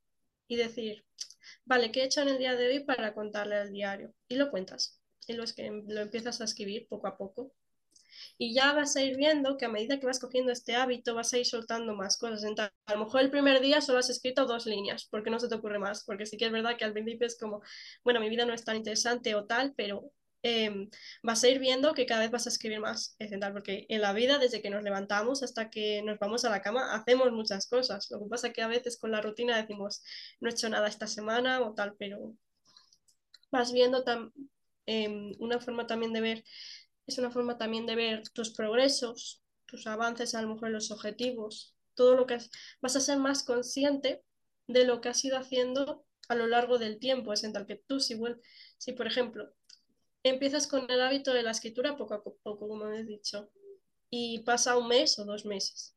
y 0.49 0.57
decir, 0.57 1.05
vale, 1.65 1.93
¿qué 1.93 2.03
he 2.03 2.05
hecho 2.05 2.21
en 2.23 2.29
el 2.29 2.39
día 2.39 2.57
de 2.57 2.69
hoy 2.69 2.81
para 2.81 3.15
contarle 3.15 3.57
al 3.57 3.73
diario? 3.73 4.15
Y 4.29 4.37
lo 4.37 4.51
cuentas. 4.51 5.01
Y 5.27 5.35
lo, 5.35 5.45
es 5.45 5.55
que 5.55 5.71
lo 5.71 6.01
empiezas 6.01 6.41
a 6.41 6.45
escribir 6.45 6.89
poco 6.89 7.07
a 7.07 7.17
poco 7.17 7.53
y 8.39 8.55
ya 8.55 8.73
vas 8.73 8.97
a 8.97 9.03
ir 9.03 9.17
viendo 9.17 9.57
que 9.57 9.65
a 9.67 9.69
medida 9.69 9.99
que 10.01 10.07
vas 10.07 10.21
cogiendo 10.21 10.53
este 10.53 10.75
hábito 10.77 11.15
vas 11.15 11.33
a 11.33 11.39
ir 11.39 11.47
soltando 11.47 11.95
más 11.95 12.17
cosas. 12.17 12.45
Entonces, 12.45 12.75
a 12.87 12.95
lo 12.95 13.05
mejor 13.05 13.21
el 13.23 13.31
primer 13.31 13.61
día 13.61 13.81
solo 13.81 13.99
has 13.99 14.11
escrito 14.11 14.47
dos 14.47 14.67
líneas 14.67 15.07
porque 15.11 15.31
no 15.31 15.39
se 15.39 15.49
te 15.49 15.55
ocurre 15.55 15.79
más, 15.79 16.05
porque 16.05 16.27
sí 16.27 16.37
que 16.37 16.47
es 16.47 16.53
verdad 16.53 16.77
que 16.77 16.85
al 16.85 16.93
principio 16.93 17.27
es 17.27 17.39
como, 17.39 17.63
bueno, 18.05 18.21
mi 18.21 18.29
vida 18.29 18.47
no 18.47 18.55
es 18.55 18.65
tan 18.65 18.77
interesante 18.77 19.35
o 19.35 19.47
tal, 19.47 19.75
pero 19.77 20.11
em, 20.43 20.91
vas 21.23 21.45
a 21.45 21.49
ir 21.49 21.59
viendo 21.61 21.95
que 21.95 22.07
cada 22.07 22.23
vez 22.23 22.31
vas 22.31 22.47
a 22.47 22.51
escribir 22.51 22.81
más, 22.81 23.15
es 23.19 23.31
porque 23.53 23.87
en 23.89 24.01
la 24.01 24.13
vida, 24.13 24.39
desde 24.39 24.61
que 24.61 24.71
nos 24.71 24.83
levantamos 24.83 25.43
hasta 25.43 25.71
que 25.71 26.03
nos 26.03 26.19
vamos 26.19 26.45
a 26.45 26.51
la 26.51 26.63
cama, 26.63 26.95
hacemos 26.95 27.31
muchas 27.33 27.67
cosas. 27.69 28.11
Lo 28.11 28.19
que 28.21 28.29
pasa 28.29 28.49
es 28.49 28.53
que 28.55 28.63
a 28.63 28.69
veces 28.69 28.99
con 28.99 29.13
la 29.13 29.21
rutina 29.21 29.57
decimos, 29.57 30.03
no 30.41 30.49
he 30.49 30.53
hecho 30.53 30.69
nada 30.69 30.89
esta 30.89 31.07
semana 31.07 31.61
o 31.63 31.75
tal, 31.75 31.95
pero 31.99 32.35
vas 33.53 33.73
viendo 33.73 34.03
em, 34.87 35.33
una 35.39 35.61
forma 35.61 35.87
también 35.87 36.13
de 36.13 36.21
ver 36.21 36.45
es 37.07 37.19
una 37.19 37.31
forma 37.31 37.59
también 37.59 37.87
de 37.87 37.97
ver 37.97 38.29
tus 38.31 38.51
progresos 38.51 39.43
tus 39.73 39.87
avances, 39.87 40.35
a 40.35 40.43
lo 40.43 40.49
mejor 40.55 40.71
los 40.71 40.91
objetivos, 40.91 41.75
todo 41.95 42.15
lo 42.15 42.27
que 42.27 42.39
vas 42.83 42.95
a 42.95 43.01
ser 43.01 43.19
más 43.19 43.43
consciente 43.43 44.23
de 44.67 44.85
lo 44.85 45.01
que 45.01 45.09
has 45.09 45.25
ido 45.25 45.39
haciendo 45.39 46.05
a 46.29 46.35
lo 46.35 46.47
largo 46.47 46.79
del 46.79 46.99
tiempo. 46.99 47.33
Es 47.33 47.43
en 47.43 47.55
tal 47.55 47.67
que 47.67 47.77
tú, 47.77 47.99
si, 47.99 48.21
si 48.77 48.93
por 48.93 49.07
ejemplo, 49.07 49.51
empiezas 50.23 50.67
con 50.67 50.89
el 50.91 51.01
hábito 51.01 51.33
de 51.33 51.43
la 51.43 51.53
escritura 51.53 51.97
poco 51.97 52.13
a 52.13 52.23
poco, 52.23 52.59
como 52.59 52.87
he 52.93 53.03
dicho, 53.03 53.51
y 54.11 54.41
pasa 54.41 54.77
un 54.77 54.89
mes 54.89 55.19
o 55.19 55.25
dos 55.25 55.47
meses. 55.47 55.97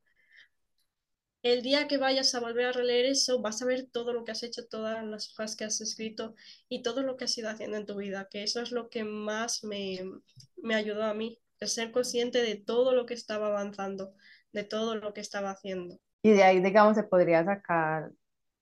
El 1.46 1.62
día 1.62 1.88
que 1.88 2.00
vayas 2.00 2.34
a 2.34 2.40
volver 2.40 2.66
a 2.66 2.72
releer 2.72 3.06
eso, 3.06 3.40
vas 3.40 3.62
a 3.62 3.66
ver 3.66 3.86
todo 3.92 4.14
lo 4.14 4.26
que 4.26 4.32
has 4.32 4.42
hecho, 4.42 4.66
todas 4.68 5.06
las 5.06 5.32
hojas 5.32 5.56
que 5.56 5.64
has 5.64 5.80
escrito 5.80 6.34
y 6.70 6.82
todo 6.82 7.04
lo 7.04 7.18
que 7.18 7.26
has 7.26 7.38
ido 7.38 7.52
haciendo 7.52 7.78
en 7.78 7.86
tu 7.86 7.96
vida, 7.98 8.28
que 8.32 8.42
eso 8.42 8.62
es 8.62 8.72
lo 8.72 8.90
que 8.90 9.04
más 9.04 9.64
me, 9.64 10.00
me 10.58 10.74
ayudó 10.74 11.04
a 11.04 11.14
mí, 11.14 11.38
el 11.60 11.68
ser 11.68 11.92
consciente 11.92 12.42
de 12.42 12.56
todo 12.56 12.96
lo 12.96 13.06
que 13.06 13.14
estaba 13.14 13.46
avanzando, 13.50 14.16
de 14.54 14.64
todo 14.64 14.96
lo 14.96 15.14
que 15.14 15.22
estaba 15.22 15.52
haciendo. 15.52 16.00
Y 16.24 16.32
de 16.32 16.44
ahí, 16.44 16.62
digamos, 16.62 16.96
se 16.96 17.04
podría 17.04 17.46
sacar 17.46 18.12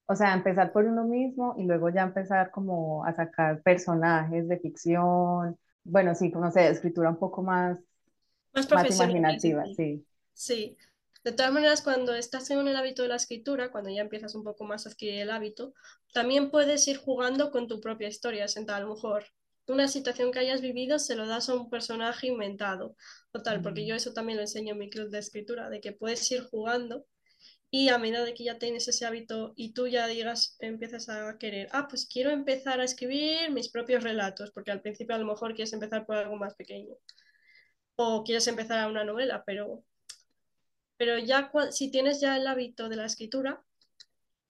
o 0.08 0.16
sea, 0.16 0.34
empezar 0.34 0.74
por 0.74 0.86
uno 0.86 1.06
mismo 1.06 1.56
y 1.58 1.64
luego 1.64 1.90
ya 1.90 2.04
empezar 2.04 2.52
como 2.52 3.06
a 3.06 3.14
sacar 3.14 3.62
personajes 3.62 4.48
de 4.50 4.60
ficción, 4.60 5.58
bueno, 5.86 6.14
sí, 6.16 6.30
no 6.32 6.52
sé, 6.52 6.68
escritura 6.68 7.10
un 7.10 7.18
poco 7.18 7.42
más, 7.44 7.80
más, 8.54 8.70
más 8.70 8.90
imaginativa, 8.92 9.66
sí. 9.76 10.06
Sí, 10.34 10.78
de 11.24 11.32
todas 11.32 11.52
maneras, 11.52 11.82
cuando 11.82 12.14
estás 12.16 12.50
en 12.52 12.68
el 12.68 12.76
hábito 12.76 13.02
de 13.04 13.10
la 13.10 13.16
escritura, 13.16 13.72
cuando 13.72 13.90
ya 13.90 14.02
empiezas 14.02 14.36
un 14.36 14.44
poco 14.44 14.66
más 14.66 14.86
a 14.86 14.90
adquirir 14.90 15.22
el 15.22 15.32
hábito, 15.32 15.74
también 16.14 16.52
puedes 16.52 16.88
ir 16.88 16.98
jugando 16.98 17.52
con 17.52 17.68
tu 17.68 17.80
propia 17.80 18.08
historia, 18.08 18.48
sentada 18.48 18.80
a 18.80 18.82
lo 18.82 18.94
mejor 18.94 19.26
una 19.68 19.88
situación 19.88 20.32
que 20.32 20.40
hayas 20.40 20.62
vivido 20.62 21.00
se 21.00 21.16
lo 21.16 21.26
das 21.26 21.50
a 21.50 21.56
un 21.56 21.70
personaje 21.70 22.28
inventado. 22.28 22.96
O 23.32 23.42
tal, 23.42 23.62
porque 23.62 23.86
yo 23.86 23.96
eso 23.96 24.14
también 24.14 24.38
lo 24.38 24.44
enseño 24.44 24.74
en 24.74 24.80
mi 24.80 24.90
club 24.90 25.10
de 25.10 25.20
escritura, 25.20 25.70
de 25.70 25.80
que 25.82 25.94
puedes 25.94 26.30
ir 26.32 26.44
jugando 26.44 27.06
y 27.72 27.90
a 27.90 27.98
medida 27.98 28.24
de 28.24 28.34
que 28.36 28.44
ya 28.44 28.60
tienes 28.60 28.88
ese 28.88 29.06
hábito 29.06 29.54
y 29.56 29.74
tú 29.74 29.88
ya 29.88 30.06
digas, 30.08 30.58
empiezas 30.60 31.10
a 31.10 31.38
querer, 31.40 31.70
ah, 31.72 31.88
pues 31.90 32.06
quiero 32.06 32.30
empezar 32.30 32.80
a 32.80 32.84
escribir 32.84 33.52
mis 33.52 33.70
propios 33.70 34.04
relatos, 34.04 34.52
porque 34.52 34.72
al 34.72 34.82
principio 34.82 35.16
a 35.16 35.20
lo 35.20 35.26
mejor 35.26 35.56
quieres 35.56 35.74
empezar 35.74 36.06
por 36.06 36.18
algo 36.18 36.36
más 36.36 36.54
pequeño 36.56 36.96
o 37.96 38.24
quieres 38.24 38.48
empezar 38.48 38.80
a 38.80 38.88
una 38.88 39.04
novela, 39.04 39.44
pero, 39.46 39.84
pero 40.98 41.18
ya 41.18 41.52
si 41.72 41.92
tienes 41.92 42.22
ya 42.22 42.38
el 42.38 42.48
hábito 42.48 42.90
de 42.90 42.96
la 42.96 43.06
escritura, 43.06 43.64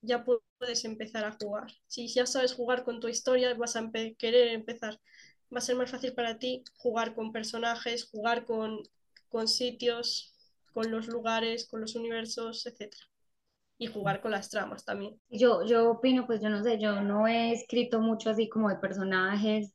ya 0.01 0.23
puedes 0.23 0.85
empezar 0.85 1.25
a 1.25 1.37
jugar. 1.39 1.71
Si 1.87 2.07
ya 2.07 2.25
sabes 2.25 2.53
jugar 2.53 2.83
con 2.83 2.99
tu 2.99 3.07
historia, 3.07 3.53
vas 3.55 3.75
a 3.75 3.91
querer 4.17 4.49
empezar. 4.49 4.99
Va 5.53 5.59
a 5.59 5.61
ser 5.61 5.75
más 5.75 5.91
fácil 5.91 6.13
para 6.13 6.39
ti 6.39 6.63
jugar 6.77 7.15
con 7.15 7.31
personajes, 7.31 8.09
jugar 8.09 8.45
con, 8.45 8.79
con 9.29 9.47
sitios, 9.47 10.33
con 10.73 10.91
los 10.91 11.07
lugares, 11.07 11.67
con 11.67 11.81
los 11.81 11.95
universos, 11.95 12.65
etc 12.65 12.93
y 13.77 13.87
jugar 13.87 14.21
con 14.21 14.31
las 14.31 14.49
tramas 14.49 14.85
también. 14.85 15.19
Yo, 15.29 15.65
yo 15.65 15.91
opino, 15.91 16.25
pues 16.25 16.41
yo 16.41 16.49
no 16.49 16.63
sé, 16.63 16.79
yo 16.79 17.01
no 17.01 17.27
he 17.27 17.51
escrito 17.51 17.99
mucho 17.99 18.29
así 18.29 18.47
como 18.47 18.69
de 18.69 18.77
personajes 18.77 19.73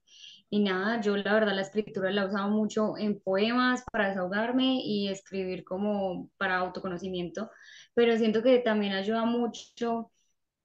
y 0.51 0.61
nada, 0.61 1.01
yo 1.01 1.17
la 1.17 1.35
verdad 1.35 1.55
la 1.55 1.63
escritura 1.63 2.11
la 2.11 2.23
he 2.23 2.27
usado 2.27 2.49
mucho 2.51 2.97
en 2.97 3.21
poemas 3.21 3.85
para 3.93 4.09
desahogarme 4.09 4.81
y 4.83 5.09
escribir 5.09 5.65
como 5.65 6.31
para 6.39 6.57
autoconocimiento, 6.59 7.51
pero 7.95 8.17
siento 8.17 8.43
que 8.43 8.59
también 8.59 8.93
ayuda 8.95 9.25
mucho 9.25 10.11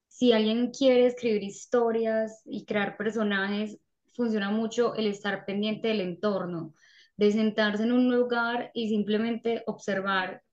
si 0.08 0.32
alguien 0.32 0.72
quiere 0.72 1.08
escribir 1.08 1.44
historias 1.44 2.42
y 2.46 2.66
crear 2.66 2.98
personajes, 2.98 3.80
funciona 4.14 4.52
mucho 4.52 4.96
el 4.96 5.08
estar 5.08 5.46
pendiente 5.46 5.88
del 5.90 6.02
entorno, 6.02 6.74
de 7.18 7.32
sentarse 7.32 7.84
en 7.84 7.92
un 7.92 8.12
lugar 8.16 8.72
y 8.74 8.90
simplemente 8.90 9.64
observar 9.66 10.44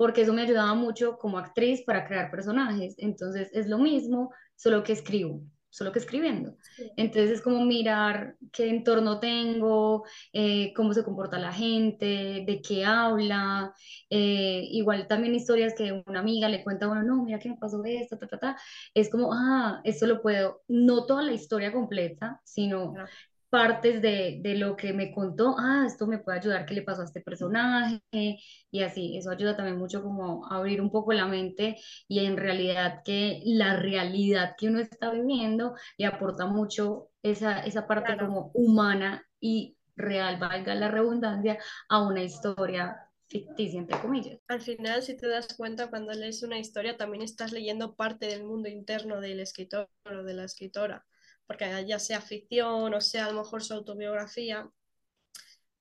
porque 0.00 0.22
eso 0.22 0.32
me 0.32 0.40
ayudaba 0.40 0.72
mucho 0.72 1.18
como 1.18 1.36
actriz 1.36 1.82
para 1.84 2.06
crear 2.06 2.30
personajes. 2.30 2.94
Entonces 2.96 3.50
es 3.52 3.66
lo 3.68 3.76
mismo, 3.76 4.32
solo 4.56 4.82
que 4.82 4.94
escribo, 4.94 5.42
solo 5.70 5.92
que 5.92 5.98
escribiendo. 6.00 6.56
Entonces 6.96 7.30
es 7.30 7.42
como 7.42 7.64
mirar 7.64 8.36
qué 8.52 8.68
entorno 8.68 9.20
tengo, 9.20 10.04
eh, 10.32 10.72
cómo 10.74 10.92
se 10.92 11.04
comporta 11.04 11.38
la 11.38 11.52
gente, 11.52 12.44
de 12.46 12.60
qué 12.62 12.84
habla. 12.84 13.72
Eh, 14.10 14.64
igual 14.70 15.06
también 15.08 15.34
historias 15.34 15.74
que 15.74 16.02
una 16.06 16.20
amiga 16.20 16.48
le 16.48 16.62
cuenta 16.64 16.86
a 16.86 16.90
uno, 16.90 17.02
no, 17.02 17.22
mira 17.24 17.38
qué 17.38 17.48
me 17.48 17.56
pasó 17.56 17.82
esto, 17.84 18.18
ta, 18.18 18.26
ta, 18.28 18.38
ta. 18.38 18.56
Es 18.94 19.10
como, 19.10 19.32
ah, 19.32 19.80
esto 19.84 20.06
lo 20.06 20.22
puedo, 20.22 20.62
no 20.68 21.06
toda 21.06 21.22
la 21.22 21.32
historia 21.32 21.72
completa, 21.72 22.40
sino 22.44 23.00
partes 23.50 24.00
de, 24.00 24.38
de, 24.40 24.54
lo 24.54 24.76
que 24.76 24.92
me 24.92 25.12
contó, 25.12 25.56
ah, 25.58 25.84
esto 25.86 26.06
me 26.06 26.18
puede 26.18 26.38
ayudar, 26.38 26.64
qué 26.66 26.74
le 26.74 26.82
pasó 26.82 27.02
a 27.02 27.04
este 27.04 27.20
personaje, 27.20 28.00
y 28.12 28.82
así, 28.82 29.16
eso 29.18 29.30
ayuda 29.30 29.56
también 29.56 29.76
mucho 29.76 30.02
como 30.02 30.46
a 30.46 30.56
abrir 30.56 30.80
un 30.80 30.90
poco 30.90 31.12
la 31.12 31.26
mente 31.26 31.76
y 32.08 32.20
en 32.24 32.36
realidad 32.36 33.02
que 33.04 33.40
la 33.44 33.76
realidad 33.76 34.54
que 34.56 34.68
uno 34.68 34.78
está 34.78 35.10
viviendo 35.10 35.74
le 35.98 36.06
aporta 36.06 36.46
mucho 36.46 37.08
esa, 37.22 37.60
esa 37.60 37.86
parte 37.86 38.16
como 38.16 38.50
humana 38.54 39.26
y 39.40 39.76
real, 39.96 40.38
valga 40.38 40.74
la 40.74 40.88
redundancia, 40.88 41.58
a 41.88 42.02
una 42.02 42.22
historia 42.22 42.96
ficticia, 43.26 43.80
entre 43.80 44.00
comillas. 44.00 44.38
Al 44.48 44.60
final, 44.60 45.02
si 45.02 45.16
te 45.16 45.28
das 45.28 45.54
cuenta, 45.56 45.90
cuando 45.90 46.12
lees 46.12 46.42
una 46.42 46.58
historia, 46.58 46.96
también 46.96 47.22
estás 47.22 47.52
leyendo 47.52 47.94
parte 47.94 48.26
del 48.26 48.44
mundo 48.44 48.68
interno 48.68 49.20
del 49.20 49.40
escritor 49.40 49.88
o 50.04 50.22
de 50.22 50.34
la 50.34 50.44
escritora 50.44 51.04
porque 51.50 51.84
ya 51.84 51.98
sea 51.98 52.20
ficción 52.20 52.94
o 52.94 53.00
sea 53.00 53.26
a 53.26 53.32
lo 53.32 53.42
mejor 53.42 53.64
su 53.64 53.74
autobiografía, 53.74 54.60
al 54.60 54.70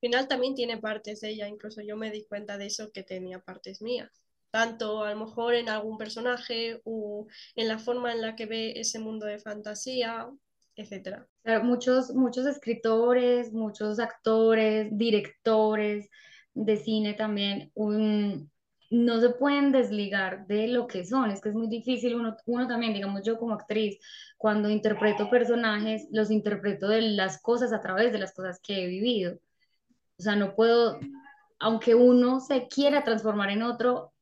final 0.01 0.27
también 0.27 0.55
tiene 0.55 0.79
partes 0.79 1.21
de 1.21 1.29
ella, 1.29 1.47
incluso 1.47 1.83
yo 1.83 1.95
me 1.95 2.09
di 2.09 2.25
cuenta 2.25 2.57
de 2.57 2.65
eso 2.65 2.91
que 2.91 3.03
tenía 3.03 3.37
partes 3.37 3.79
mías, 3.79 4.09
tanto 4.49 5.03
a 5.03 5.13
lo 5.13 5.27
mejor 5.27 5.53
en 5.53 5.69
algún 5.69 5.99
personaje 5.99 6.81
o 6.85 7.27
en 7.55 7.67
la 7.67 7.77
forma 7.77 8.11
en 8.11 8.21
la 8.21 8.35
que 8.35 8.47
ve 8.47 8.73
ese 8.77 8.97
mundo 8.97 9.27
de 9.27 9.37
fantasía, 9.37 10.27
etc. 10.75 11.27
Muchos, 11.61 12.15
muchos 12.15 12.47
escritores, 12.47 13.53
muchos 13.53 13.99
actores, 13.99 14.87
directores 14.89 16.09
de 16.55 16.77
cine 16.77 17.13
también, 17.13 17.69
un, 17.75 18.49
no 18.89 19.19
se 19.19 19.29
pueden 19.29 19.71
desligar 19.71 20.47
de 20.47 20.67
lo 20.67 20.87
que 20.87 21.05
son, 21.05 21.31
es 21.31 21.41
que 21.41 21.49
es 21.49 21.55
muy 21.55 21.67
difícil, 21.67 22.15
uno, 22.15 22.35
uno 22.45 22.67
también, 22.67 22.93
digamos 22.93 23.21
yo 23.23 23.37
como 23.37 23.53
actriz, 23.53 23.99
cuando 24.37 24.69
interpreto 24.69 25.29
personajes, 25.29 26.07
los 26.11 26.31
interpreto 26.31 26.87
de 26.87 27.01
las 27.01 27.41
cosas 27.41 27.71
a 27.71 27.81
través 27.81 28.11
de 28.11 28.19
las 28.19 28.33
cosas 28.33 28.59
que 28.61 28.83
he 28.83 28.87
vivido. 28.87 29.37
O 30.17 30.21
sea, 30.21 30.35
no 30.35 30.55
puedo, 30.55 30.99
aunque 31.59 31.95
uno 31.95 32.39
se 32.39 32.67
quiera 32.67 33.03
transformar 33.03 33.51
en 33.51 33.63
otro 33.63 34.13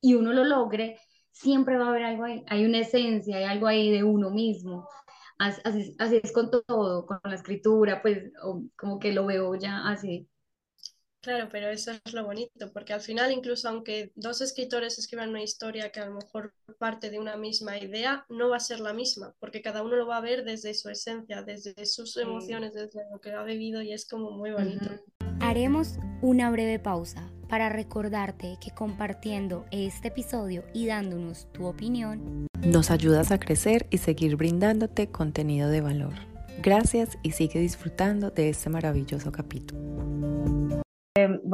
y 0.00 0.14
uno 0.14 0.32
lo 0.32 0.44
logre, 0.44 0.98
siempre 1.32 1.76
va 1.76 1.86
a 1.86 1.88
haber 1.88 2.04
algo 2.04 2.24
ahí, 2.24 2.44
hay 2.48 2.64
una 2.64 2.80
esencia, 2.80 3.36
hay 3.38 3.44
algo 3.44 3.66
ahí 3.66 3.90
de 3.90 4.04
uno 4.04 4.30
mismo. 4.30 4.88
Así, 5.38 5.96
así 5.98 6.20
es 6.22 6.32
con 6.32 6.50
todo, 6.50 7.06
con 7.06 7.18
la 7.24 7.34
escritura, 7.34 8.00
pues 8.00 8.32
como 8.76 9.00
que 9.00 9.12
lo 9.12 9.26
veo 9.26 9.56
ya 9.56 9.88
así. 9.88 10.28
Claro, 11.24 11.48
pero 11.50 11.70
eso 11.70 11.90
es 11.90 12.12
lo 12.12 12.22
bonito, 12.22 12.70
porque 12.74 12.92
al 12.92 13.00
final, 13.00 13.32
incluso 13.32 13.66
aunque 13.70 14.12
dos 14.14 14.42
escritores 14.42 14.98
escriban 14.98 15.30
una 15.30 15.42
historia 15.42 15.90
que 15.90 16.00
a 16.00 16.06
lo 16.06 16.16
mejor 16.16 16.52
parte 16.78 17.08
de 17.08 17.18
una 17.18 17.38
misma 17.38 17.78
idea, 17.78 18.26
no 18.28 18.50
va 18.50 18.58
a 18.58 18.60
ser 18.60 18.80
la 18.80 18.92
misma, 18.92 19.34
porque 19.40 19.62
cada 19.62 19.82
uno 19.82 19.96
lo 19.96 20.06
va 20.06 20.18
a 20.18 20.20
ver 20.20 20.44
desde 20.44 20.74
su 20.74 20.90
esencia, 20.90 21.42
desde 21.42 21.86
sus 21.86 22.18
emociones, 22.18 22.74
desde 22.74 23.00
lo 23.10 23.22
que 23.22 23.32
ha 23.32 23.42
vivido 23.42 23.80
y 23.80 23.94
es 23.94 24.06
como 24.06 24.32
muy 24.32 24.50
bonito. 24.50 24.84
Haremos 25.40 25.94
una 26.20 26.50
breve 26.50 26.78
pausa 26.78 27.30
para 27.48 27.70
recordarte 27.70 28.58
que 28.60 28.72
compartiendo 28.72 29.64
este 29.70 30.08
episodio 30.08 30.64
y 30.74 30.86
dándonos 30.88 31.50
tu 31.52 31.64
opinión, 31.64 32.48
nos 32.66 32.90
ayudas 32.90 33.32
a 33.32 33.40
crecer 33.40 33.86
y 33.90 33.96
seguir 33.96 34.36
brindándote 34.36 35.08
contenido 35.10 35.70
de 35.70 35.80
valor. 35.80 36.12
Gracias 36.62 37.16
y 37.22 37.32
sigue 37.32 37.60
disfrutando 37.60 38.30
de 38.30 38.50
este 38.50 38.68
maravilloso 38.68 39.32
capítulo. 39.32 40.13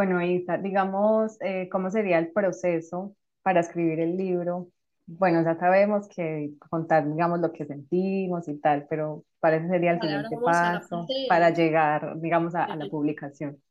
Bueno, 0.00 0.22
Isa, 0.22 0.56
digamos, 0.56 1.36
eh, 1.42 1.68
¿cómo 1.70 1.90
sería 1.90 2.18
el 2.18 2.32
proceso 2.32 3.14
para 3.42 3.60
escribir 3.60 4.00
el 4.00 4.16
libro? 4.16 4.70
Bueno, 5.04 5.44
ya 5.44 5.58
sabemos 5.58 6.08
que 6.08 6.52
contar, 6.70 7.06
digamos, 7.06 7.38
lo 7.40 7.52
que 7.52 7.66
sentimos 7.66 8.48
y 8.48 8.56
tal, 8.56 8.86
pero 8.88 9.26
¿cuál 9.40 9.68
sería 9.68 9.90
el 9.90 10.00
siguiente 10.00 10.38
paso 10.42 11.06
para 11.28 11.50
llegar, 11.50 12.18
digamos, 12.18 12.54
a, 12.54 12.74
la 12.76 12.88
publicación? 12.88 13.62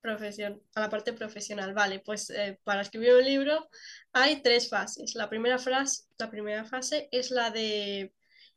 Profesión, 0.00 0.58
a 0.74 0.80
la 0.80 0.88
parte 0.88 1.12
profesional, 1.12 1.74
vale, 1.74 2.00
pues 2.00 2.30
eh, 2.30 2.58
para 2.64 2.80
escribir 2.80 3.12
un 3.12 3.24
libro 3.26 3.68
hay 4.14 4.40
tres 4.40 4.70
fases. 4.70 5.14
La 5.16 5.28
primera, 5.28 5.58
frase, 5.58 6.04
la 6.16 6.30
primera 6.30 6.64
fase 6.64 7.10
es 7.12 7.30
la 7.30 7.50
de 7.50 8.14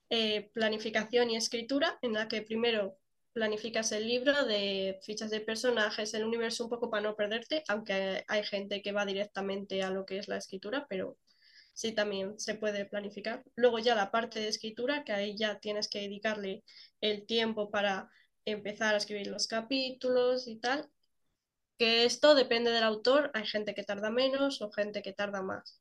eh, 0.09 0.49
planificación 0.53 1.29
y 1.29 1.35
escritura, 1.35 1.99
en 2.01 2.13
la 2.13 2.29
que 2.29 2.41
primero 2.41 3.00
planificas 3.33 3.91
el 3.91 4.07
libro 4.07 4.45
de 4.45 4.99
fichas 5.03 5.31
de 5.31 5.41
personajes, 5.41 6.13
el 6.13 6.25
universo 6.25 6.65
un 6.65 6.69
poco 6.69 6.89
para 6.89 7.03
no 7.03 7.15
perderte, 7.15 7.63
aunque 7.67 8.23
hay 8.27 8.43
gente 8.43 8.81
que 8.81 8.91
va 8.91 9.05
directamente 9.05 9.83
a 9.83 9.89
lo 9.89 10.05
que 10.05 10.17
es 10.17 10.27
la 10.27 10.37
escritura, 10.37 10.85
pero 10.89 11.17
sí 11.73 11.93
también 11.93 12.39
se 12.39 12.55
puede 12.55 12.85
planificar. 12.85 13.43
Luego 13.55 13.79
ya 13.79 13.95
la 13.95 14.11
parte 14.11 14.39
de 14.39 14.49
escritura, 14.49 15.03
que 15.03 15.13
ahí 15.13 15.35
ya 15.37 15.59
tienes 15.59 15.87
que 15.89 16.01
dedicarle 16.01 16.63
el 17.01 17.25
tiempo 17.25 17.71
para 17.71 18.09
empezar 18.45 18.93
a 18.93 18.97
escribir 18.97 19.27
los 19.27 19.47
capítulos 19.47 20.47
y 20.47 20.57
tal, 20.57 20.89
que 21.77 22.05
esto 22.05 22.35
depende 22.35 22.71
del 22.71 22.83
autor, 22.83 23.31
hay 23.33 23.45
gente 23.45 23.73
que 23.73 23.83
tarda 23.83 24.11
menos 24.11 24.61
o 24.61 24.71
gente 24.71 25.01
que 25.01 25.13
tarda 25.13 25.41
más. 25.41 25.80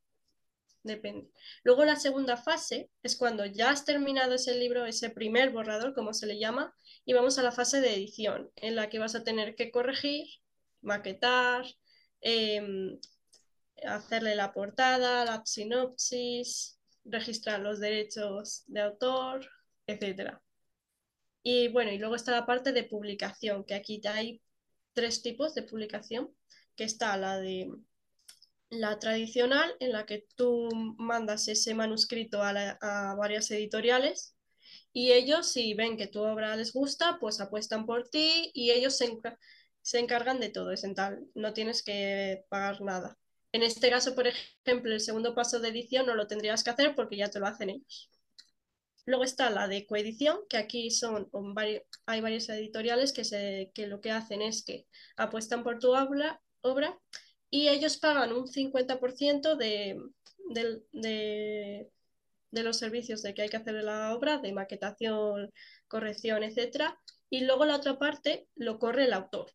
Depende. 0.83 1.31
Luego 1.63 1.85
la 1.85 1.97
segunda 1.97 2.37
fase 2.39 2.91
es 3.03 3.17
cuando 3.17 3.45
ya 3.45 3.71
has 3.71 3.85
terminado 3.85 4.35
ese 4.35 4.55
libro, 4.57 4.87
ese 4.87 5.11
primer 5.11 5.51
borrador, 5.51 5.95
como 5.95 6.15
se 6.15 6.27
le 6.27 6.39
llama, 6.39 6.75
y 7.05 7.13
vamos 7.13 7.39
a 7.39 7.43
la 7.43 7.53
fase 7.53 7.81
de 7.81 7.95
edición, 7.95 8.51
en 8.57 8.77
la 8.77 8.89
que 8.89 8.99
vas 8.99 9.15
a 9.15 9.23
tener 9.23 9.55
que 9.57 9.71
corregir, 9.71 10.27
maquetar, 10.81 11.65
em, 12.23 12.99
hacerle 13.87 14.35
la 14.35 14.53
portada, 14.53 15.25
la 15.25 15.43
sinopsis, 15.45 16.79
registrar 17.05 17.61
los 17.61 17.81
derechos 17.81 18.65
de 18.67 18.81
autor, 18.81 19.47
etc. 19.87 20.41
Y 21.43 21.69
bueno, 21.69 21.91
y 21.93 21.99
luego 21.99 22.15
está 22.17 22.33
la 22.33 22.47
parte 22.47 22.73
de 22.73 22.85
publicación, 22.85 23.65
que 23.65 23.75
aquí 23.75 24.01
hay 24.07 24.43
tres 24.95 25.23
tipos 25.23 25.55
de 25.55 25.63
publicación, 25.63 26.35
que 26.77 26.85
está 26.85 27.17
la 27.17 27.39
de 27.39 27.71
la 28.71 28.99
tradicional, 28.99 29.75
en 29.81 29.93
la 29.93 30.07
que 30.07 30.27
tú 30.37 30.69
mandas 30.99 31.49
ese 31.49 31.75
manuscrito 31.75 32.43
a, 32.43 33.15
varias 33.19 33.51
editoriales 33.51 34.37
y 34.93 35.13
ellos, 35.13 35.51
si 35.53 35.75
ven 35.75 35.97
que 35.97 36.07
tu 36.07 36.23
obra 36.23 36.57
les 36.57 36.73
gusta, 36.73 37.19
pues 37.21 37.41
apuestan 37.41 37.87
por 37.87 38.09
ti 38.09 38.51
y 38.55 38.71
ellos 38.71 38.97
se, 38.97 39.99
encargan 39.99 40.41
de 40.41 40.51
todo, 40.51 40.73
es 40.73 40.85
tal, 40.95 41.27
no 41.35 41.53
tienes 41.53 41.83
que 41.83 42.45
pagar 42.49 42.81
nada. 42.83 43.19
En 43.53 43.63
este 43.63 43.91
caso, 43.91 44.15
por 44.15 44.29
ejemplo, 44.29 44.93
el 44.93 45.01
segundo 45.01 45.35
paso 45.35 45.59
de 45.61 45.69
edición 45.69 46.07
no 46.07 46.15
lo 46.15 46.29
tendrías 46.29 46.63
que 46.63 46.71
hacer 46.71 46.95
porque 46.95 47.17
ya 47.17 47.31
te 47.31 47.41
lo 47.41 47.47
hacen 47.47 47.71
ellos. 47.71 48.11
Luego 49.07 49.25
está 49.25 49.51
la 49.51 49.67
de 49.67 49.87
coedición, 49.87 50.39
que 50.49 50.57
aquí 50.57 50.91
son 50.93 51.29
hay 52.07 52.21
varias 52.21 52.49
editoriales 52.49 53.13
que, 53.13 53.25
se, 53.25 53.73
que 53.75 53.89
lo 53.89 54.01
que 54.01 54.13
hacen 54.13 54.43
es 54.43 54.63
que 54.65 54.87
apuestan 55.17 55.65
por 55.65 55.81
tu 55.81 55.93
obra 55.93 57.01
y 57.51 57.69
ellos 57.69 57.99
pagan 57.99 58.33
un 58.33 58.47
50% 58.47 59.57
de, 59.57 60.01
de, 60.51 60.83
de, 60.93 62.63
los 62.63 62.79
servicios 62.79 63.23
de 63.23 63.35
que 63.35 63.43
hay 63.43 63.49
que 63.49 63.57
hacer 63.57 63.75
la 63.75 64.15
obra, 64.15 64.39
de 64.39 64.53
maquetación, 64.53 65.53
corrección, 65.89 66.43
etc. 66.45 66.95
Y 67.29 67.45
luego 67.45 67.65
la 67.65 67.77
otra 67.77 67.99
parte 67.99 68.49
lo 68.55 68.79
corre 68.79 69.05
el 69.05 69.13
autor. 69.13 69.51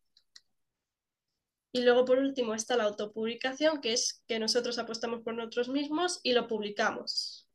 Y 1.72 1.82
luego 1.82 2.04
por 2.04 2.18
último 2.18 2.54
está 2.54 2.76
la 2.76 2.84
autopublicación, 2.84 3.80
que 3.80 3.92
es 3.92 4.22
que 4.26 4.38
nosotros 4.38 4.78
apostamos 4.78 5.22
por 5.22 5.34
nosotros 5.34 5.68
mismos 5.68 6.20
y 6.22 6.32
lo 6.32 6.48
publicamos. 6.48 7.48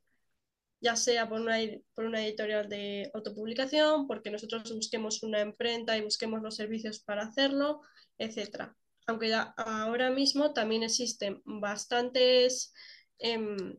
Ya 0.80 0.96
sea 0.96 1.30
por 1.30 1.42
una, 1.42 1.58
por 1.94 2.06
una 2.06 2.26
editorial 2.26 2.68
de 2.70 3.12
autopublicación, 3.14 4.08
porque 4.08 4.32
nosotros 4.32 4.72
busquemos 4.74 5.24
una 5.24 5.42
imprenta 5.42 5.98
y 5.98 6.02
busquemos 6.02 6.42
los 6.42 6.56
servicios 6.56 7.00
para 7.00 7.24
hacerlo, 7.24 7.82
etc 8.18 8.74
aunque 9.08 9.34
ahora 9.34 10.10
mismo 10.12 10.54
también 10.54 10.84
existen 10.84 11.42
bastantes 11.46 12.74
em, 13.20 13.78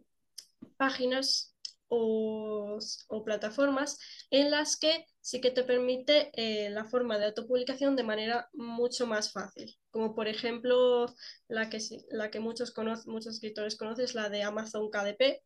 páginas 0.76 1.54
o, 1.88 2.78
plataformas 3.24 3.98
en 4.30 4.50
las 4.50 4.76
que 4.76 5.06
sí 5.20 5.40
que 5.40 5.50
te 5.50 5.62
permite 5.62 6.30
eh, 6.34 6.70
la 6.70 6.84
forma 6.84 7.18
de 7.18 7.26
autopublicación 7.26 7.96
de 7.96 8.02
manera 8.02 8.48
mucho 8.54 9.06
más 9.06 9.30
fácil. 9.32 9.76
Como 9.90 10.14
por 10.14 10.26
ejemplo 10.26 11.06
la 11.48 11.68
que, 11.68 11.78
la 12.10 12.30
que 12.30 12.40
muchos, 12.40 12.72
muchos 13.06 13.34
escritores 13.34 13.76
conocen, 13.76 14.06
la 14.14 14.30
de 14.30 14.42
Amazon 14.42 14.90
KDP, 14.90 15.42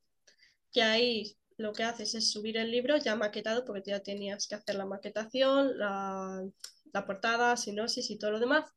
que 0.73 0.83
ahí 0.83 1.37
lo 1.57 1.73
que 1.73 1.83
haces 1.85 2.15
es 2.15 2.31
subir 2.31 2.57
el 2.59 2.71
libro 2.71 2.97
ya 2.97 3.17
maquetado, 3.17 3.65
porque 3.65 3.91
ya 3.91 4.01
tenías 4.01 4.47
que 4.47 4.55
hacer 4.55 4.77
la 4.77 4.87
maquetación, 4.87 5.79
la, 5.79 6.45
la 6.93 7.07
portada, 7.07 7.57
sinopsis 7.57 8.11
y 8.11 8.19
todo 8.19 8.33
lo 8.33 8.41
demás 8.41 8.73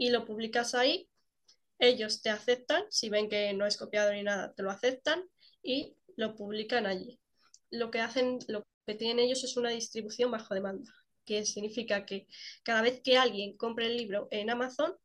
y 0.00 0.08
lo 0.08 0.24
publicas 0.24 0.74
ahí, 0.74 1.10
ellos 1.78 2.22
te 2.22 2.30
aceptan, 2.30 2.84
si 2.88 3.10
ven 3.10 3.28
que 3.28 3.52
no 3.52 3.66
es 3.66 3.76
copiado 3.76 4.12
ni 4.12 4.22
nada, 4.22 4.54
te 4.54 4.62
lo 4.62 4.70
aceptan 4.70 5.22
y 5.62 5.94
lo 6.16 6.36
publican 6.36 6.86
allí. 6.86 7.20
Lo 7.70 7.90
que 7.90 8.00
hacen, 8.00 8.38
lo 8.48 8.66
que 8.86 8.94
tienen 8.94 9.18
ellos 9.18 9.44
es 9.44 9.58
una 9.58 9.68
distribución 9.68 10.30
bajo 10.30 10.54
demanda, 10.54 10.90
que 11.26 11.44
significa 11.44 12.06
que 12.06 12.26
cada 12.62 12.80
vez 12.80 13.02
que 13.02 13.18
alguien 13.18 13.58
compre 13.58 13.88
el 13.88 13.98
libro 13.98 14.26
en 14.30 14.48
Amazon, 14.48 14.96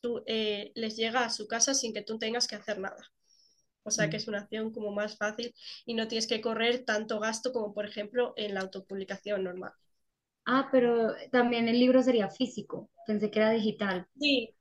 tú, 0.00 0.24
eh, 0.26 0.72
les 0.74 0.96
llega 0.96 1.26
a 1.26 1.30
su 1.30 1.46
casa 1.46 1.74
sin 1.74 1.92
que 1.92 2.02
tú 2.02 2.18
tengas 2.18 2.48
que 2.48 2.56
hacer 2.56 2.78
nada. 2.78 3.12
O 3.82 3.90
sea 3.90 4.08
que 4.08 4.16
mm. 4.16 4.20
es 4.20 4.28
una 4.28 4.38
acción 4.38 4.72
como 4.72 4.90
más 4.90 5.18
fácil 5.18 5.54
y 5.84 5.92
no 5.92 6.08
tienes 6.08 6.26
que 6.26 6.40
correr 6.40 6.86
tanto 6.86 7.20
gasto 7.20 7.52
como 7.52 7.74
por 7.74 7.84
ejemplo 7.84 8.32
en 8.38 8.54
la 8.54 8.60
autopublicación 8.62 9.44
normal. 9.44 9.74
Ah, 10.52 10.68
pero 10.72 11.14
también 11.30 11.68
el 11.68 11.78
libro 11.78 12.02
sería 12.02 12.28
físico. 12.28 12.90
Pensé 13.06 13.30
que 13.30 13.38
era 13.38 13.50
digital. 13.50 14.08
Sí. 14.18 14.52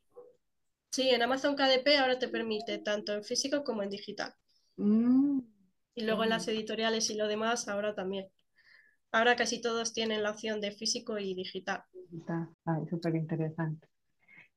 Sí, 0.92 1.10
en 1.10 1.24
Amazon 1.24 1.56
KDP 1.56 1.98
ahora 1.98 2.20
te 2.20 2.28
permite 2.28 2.78
tanto 2.78 3.12
en 3.14 3.24
físico 3.24 3.64
como 3.64 3.82
en 3.82 3.90
digital. 3.90 4.32
Mm. 4.78 5.40
Y 5.96 6.04
luego 6.04 6.24
en 6.24 6.30
las 6.30 6.48
editoriales 6.48 7.10
y 7.10 7.16
lo 7.16 7.28
demás 7.28 7.68
ahora 7.68 7.96
también. 7.96 8.28
Ahora 9.12 9.36
casi 9.36 9.62
todos 9.62 9.92
tienen 9.92 10.22
la 10.22 10.30
opción 10.30 10.62
de 10.62 10.72
físico 10.72 11.18
y 11.18 11.34
digital. 11.34 11.84
Ay, 12.66 12.86
súper 12.88 13.16
interesante. 13.16 13.88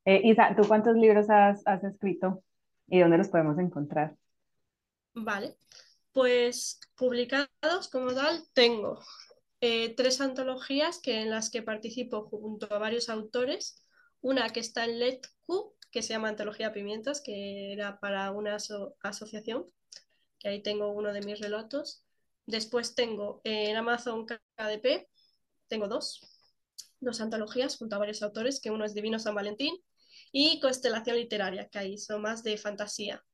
Eh, 0.05 0.21
Isa, 0.25 0.55
¿tú 0.55 0.69
cuántos 0.69 0.97
libros 0.97 1.31
has, 1.31 1.67
has 1.67 1.83
escrito 1.83 2.45
y 2.89 3.01
dónde 3.01 3.17
los 3.17 3.29
podemos 3.29 3.59
encontrar? 3.59 4.15
Vale, 5.15 5.57
pues 6.13 6.79
publicados 6.95 7.89
como 7.91 8.13
tal 8.13 8.43
tengo 8.53 9.01
eh, 9.63 9.95
tres 9.95 10.21
antologías 10.21 10.99
que, 10.99 11.21
en 11.21 11.31
las 11.31 11.49
que 11.49 11.63
participo 11.63 12.25
junto 12.29 12.67
a 12.75 12.79
varios 12.79 13.09
autores. 13.09 13.81
Una 14.21 14.51
que 14.51 14.59
está 14.59 14.85
en 14.85 14.99
LETQ, 14.99 15.31
que 15.93 16.03
se 16.03 16.09
llama 16.15 16.29
Antología 16.29 16.73
Pimientas, 16.73 17.21
que 17.21 17.73
era 17.73 18.01
para 18.01 18.33
una 18.33 18.57
asociación, 19.03 19.67
que 20.41 20.49
ahí 20.49 20.63
tengo 20.63 20.91
uno 20.91 21.13
de 21.13 21.21
mis 21.23 21.39
relatos. 21.39 22.05
Después 22.45 22.97
tengo 22.97 23.41
en 23.45 23.77
Amazon 23.77 24.27
KDP, 24.27 25.09
tengo 25.69 25.87
dos, 25.87 26.21
dos 26.99 27.21
antologías 27.21 27.77
junto 27.77 27.95
a 27.95 28.01
varios 28.01 28.23
autores, 28.25 28.61
que 28.61 28.73
uno 28.73 28.85
es 28.85 28.95
Divino 28.95 29.21
San 29.21 29.37
Valentín 29.37 29.77
y 30.33 30.59
Constelación 30.59 31.17
Literaria, 31.17 31.69
que 31.69 31.79
ahí 31.79 31.99
son 31.99 32.23
más 32.23 32.43
de 32.43 32.59
fantasía. 32.59 33.25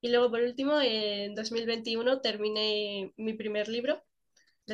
Y 0.00 0.08
luego, 0.10 0.28
por 0.28 0.40
último, 0.40 0.80
en 0.80 1.36
2021 1.36 2.20
terminé 2.20 3.12
mi 3.16 3.34
primer 3.34 3.68
libro, 3.68 4.02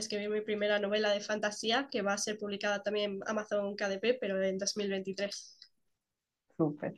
escribí 0.00 0.28
mi 0.28 0.40
primera 0.40 0.78
novela 0.78 1.10
de 1.10 1.20
fantasía 1.20 1.88
que 1.90 2.02
va 2.02 2.14
a 2.14 2.18
ser 2.18 2.38
publicada 2.38 2.82
también 2.82 3.12
en 3.12 3.20
Amazon 3.26 3.76
KDP, 3.76 4.18
pero 4.20 4.42
en 4.42 4.58
2023. 4.58 5.58
Súper. 6.56 6.94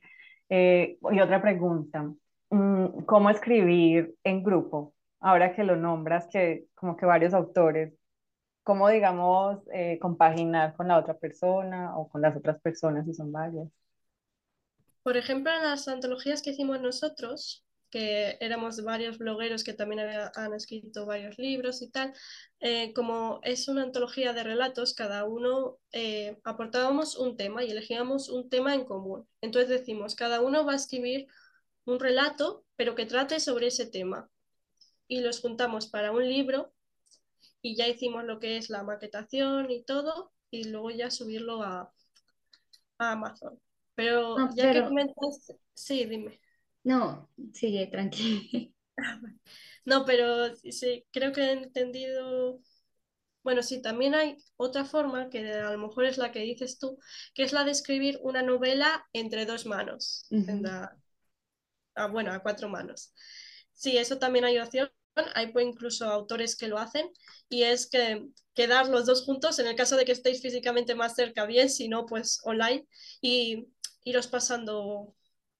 Eh, 0.48 0.98
y 1.12 1.20
otra 1.20 1.42
pregunta, 1.42 2.10
mm, 2.50 3.04
¿cómo 3.04 3.30
escribir 3.30 4.14
en 4.22 4.42
grupo? 4.42 4.94
Ahora 5.20 5.54
que 5.54 5.64
lo 5.64 5.76
nombras, 5.76 6.28
que 6.28 6.66
como 6.74 6.96
que 6.96 7.06
varios 7.06 7.34
autores, 7.34 7.92
¿cómo 8.62 8.88
digamos 8.88 9.58
eh, 9.72 9.98
compaginar 10.00 10.74
con 10.76 10.88
la 10.88 10.98
otra 10.98 11.14
persona 11.14 11.96
o 11.96 12.08
con 12.08 12.20
las 12.20 12.36
otras 12.36 12.60
personas 12.60 13.06
si 13.06 13.14
son 13.14 13.32
varias? 13.32 13.68
Por 15.02 15.16
ejemplo, 15.16 15.52
en 15.52 15.62
las 15.62 15.88
antologías 15.88 16.42
que 16.42 16.50
hicimos 16.50 16.80
nosotros, 16.80 17.65
que 17.96 18.36
éramos 18.40 18.84
varios 18.84 19.16
blogueros 19.16 19.64
que 19.64 19.72
también 19.72 20.00
han 20.00 20.52
escrito 20.52 21.06
varios 21.06 21.38
libros 21.38 21.80
y 21.80 21.90
tal. 21.90 22.12
Eh, 22.60 22.92
como 22.92 23.40
es 23.42 23.68
una 23.68 23.84
antología 23.84 24.34
de 24.34 24.42
relatos, 24.42 24.92
cada 24.92 25.24
uno 25.24 25.78
eh, 25.92 26.38
aportábamos 26.44 27.16
un 27.16 27.38
tema 27.38 27.64
y 27.64 27.70
elegíamos 27.70 28.28
un 28.28 28.50
tema 28.50 28.74
en 28.74 28.84
común. 28.84 29.26
Entonces 29.40 29.70
decimos, 29.70 30.14
cada 30.14 30.42
uno 30.42 30.66
va 30.66 30.74
a 30.74 30.76
escribir 30.76 31.26
un 31.86 31.98
relato, 31.98 32.66
pero 32.76 32.94
que 32.94 33.06
trate 33.06 33.40
sobre 33.40 33.68
ese 33.68 33.86
tema. 33.86 34.28
Y 35.08 35.22
los 35.22 35.40
juntamos 35.40 35.86
para 35.86 36.12
un 36.12 36.28
libro 36.28 36.74
y 37.62 37.76
ya 37.76 37.88
hicimos 37.88 38.24
lo 38.24 38.40
que 38.40 38.58
es 38.58 38.68
la 38.68 38.82
maquetación 38.82 39.70
y 39.70 39.84
todo, 39.84 40.32
y 40.50 40.64
luego 40.64 40.90
ya 40.90 41.10
subirlo 41.10 41.62
a, 41.62 41.90
Amazon. 42.98 43.58
Pero 43.94 44.36
ah, 44.38 44.50
ya 44.54 44.70
que 44.74 44.84
comentas, 44.84 45.50
sí, 45.72 46.04
dime. 46.04 46.40
No, 46.86 47.28
sigue, 47.52 47.86
tranquilo. 47.88 48.70
No, 49.84 50.04
pero 50.04 50.56
sí, 50.56 51.04
creo 51.12 51.32
que 51.32 51.42
he 51.42 51.52
entendido. 51.52 52.60
Bueno, 53.44 53.62
sí, 53.62 53.80
también 53.80 54.14
hay 54.14 54.36
otra 54.56 54.84
forma, 54.84 55.28
que 55.28 55.52
a 55.52 55.70
lo 55.70 55.78
mejor 55.78 56.06
es 56.06 56.18
la 56.18 56.32
que 56.32 56.40
dices 56.40 56.78
tú, 56.78 56.98
que 57.34 57.44
es 57.44 57.52
la 57.52 57.62
de 57.62 57.70
escribir 57.70 58.18
una 58.22 58.42
novela 58.42 59.06
entre 59.12 59.46
dos 59.46 59.66
manos. 59.66 60.26
Ah, 61.94 62.08
bueno, 62.08 62.32
a 62.32 62.40
cuatro 62.42 62.68
manos. 62.68 63.12
Sí, 63.72 63.96
eso 63.96 64.18
también 64.18 64.44
hay 64.44 64.58
opción. 64.58 64.90
Hay 65.34 65.52
pues, 65.52 65.66
incluso 65.66 66.06
autores 66.06 66.56
que 66.56 66.68
lo 66.68 66.78
hacen 66.78 67.08
y 67.48 67.62
es 67.62 67.88
que 67.88 68.26
quedar 68.54 68.88
los 68.88 69.06
dos 69.06 69.24
juntos 69.24 69.58
en 69.58 69.66
el 69.66 69.76
caso 69.76 69.96
de 69.96 70.04
que 70.04 70.12
estéis 70.12 70.42
físicamente 70.42 70.94
más 70.94 71.14
cerca, 71.14 71.46
bien, 71.46 71.70
si 71.70 71.88
no, 71.88 72.04
pues 72.06 72.40
online 72.44 72.86
y 73.22 73.66
iros 74.04 74.26
pasando 74.26 75.14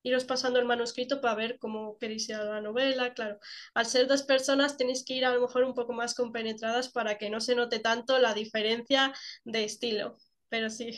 iros 0.06 0.24
pasando 0.24 0.58
el 0.60 0.66
manuscrito 0.66 1.20
para 1.20 1.34
ver 1.34 1.58
cómo 1.58 1.98
queréis 1.98 2.28
ir 2.28 2.36
a 2.36 2.44
la 2.44 2.60
novela, 2.60 3.12
claro. 3.12 3.38
Al 3.74 3.86
ser 3.86 4.06
dos 4.06 4.22
personas 4.22 4.76
tenéis 4.76 5.04
que 5.04 5.14
ir 5.14 5.24
a 5.24 5.34
lo 5.34 5.40
mejor 5.40 5.64
un 5.64 5.74
poco 5.74 5.92
más 5.92 6.14
compenetradas 6.14 6.88
para 6.88 7.18
que 7.18 7.28
no 7.28 7.40
se 7.40 7.56
note 7.56 7.80
tanto 7.80 8.18
la 8.18 8.32
diferencia 8.32 9.12
de 9.44 9.64
estilo, 9.64 10.16
pero 10.48 10.70
sí. 10.70 10.96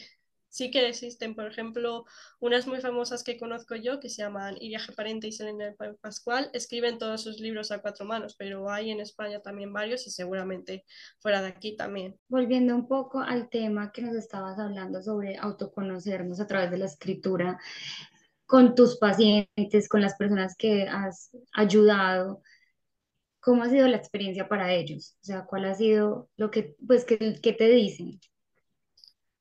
sí 0.50 0.70
que 0.70 0.88
existen, 0.88 1.34
por 1.34 1.46
ejemplo, 1.46 2.04
unas 2.40 2.66
muy 2.66 2.80
famosas 2.80 3.22
que 3.22 3.38
conozco 3.38 3.76
yo 3.76 4.00
que 4.00 4.08
se 4.08 4.22
llaman 4.22 4.56
Iria 4.60 4.80
Parente 4.94 5.28
y 5.28 5.32
Selena 5.32 5.74
Pascual, 6.00 6.50
escriben 6.52 6.98
todos 6.98 7.22
sus 7.22 7.40
libros 7.40 7.70
a 7.70 7.80
cuatro 7.80 8.04
manos, 8.04 8.34
pero 8.36 8.70
hay 8.70 8.90
en 8.90 9.00
España 9.00 9.40
también 9.40 9.72
varios 9.72 10.06
y 10.06 10.10
seguramente 10.10 10.84
fuera 11.20 11.42
de 11.42 11.48
aquí 11.48 11.76
también. 11.76 12.18
Volviendo 12.28 12.74
un 12.74 12.88
poco 12.88 13.20
al 13.20 13.48
tema 13.48 13.92
que 13.92 14.02
nos 14.02 14.16
estabas 14.16 14.58
hablando 14.58 15.02
sobre 15.02 15.36
autoconocernos 15.36 16.40
a 16.40 16.46
través 16.46 16.70
de 16.70 16.78
la 16.78 16.86
escritura, 16.86 17.58
con 18.48 18.74
tus 18.74 18.96
pacientes, 18.96 19.90
con 19.90 20.00
las 20.00 20.16
personas 20.16 20.56
que 20.56 20.88
has 20.88 21.30
ayudado, 21.52 22.42
¿cómo 23.40 23.62
ha 23.62 23.68
sido 23.68 23.86
la 23.88 23.98
experiencia 23.98 24.48
para 24.48 24.72
ellos? 24.72 25.16
O 25.20 25.24
sea, 25.24 25.44
¿cuál 25.44 25.66
ha 25.66 25.74
sido 25.74 26.30
lo 26.38 26.50
que, 26.50 26.74
pues, 26.86 27.04
que, 27.04 27.18
te 27.18 27.68
dicen? 27.68 28.18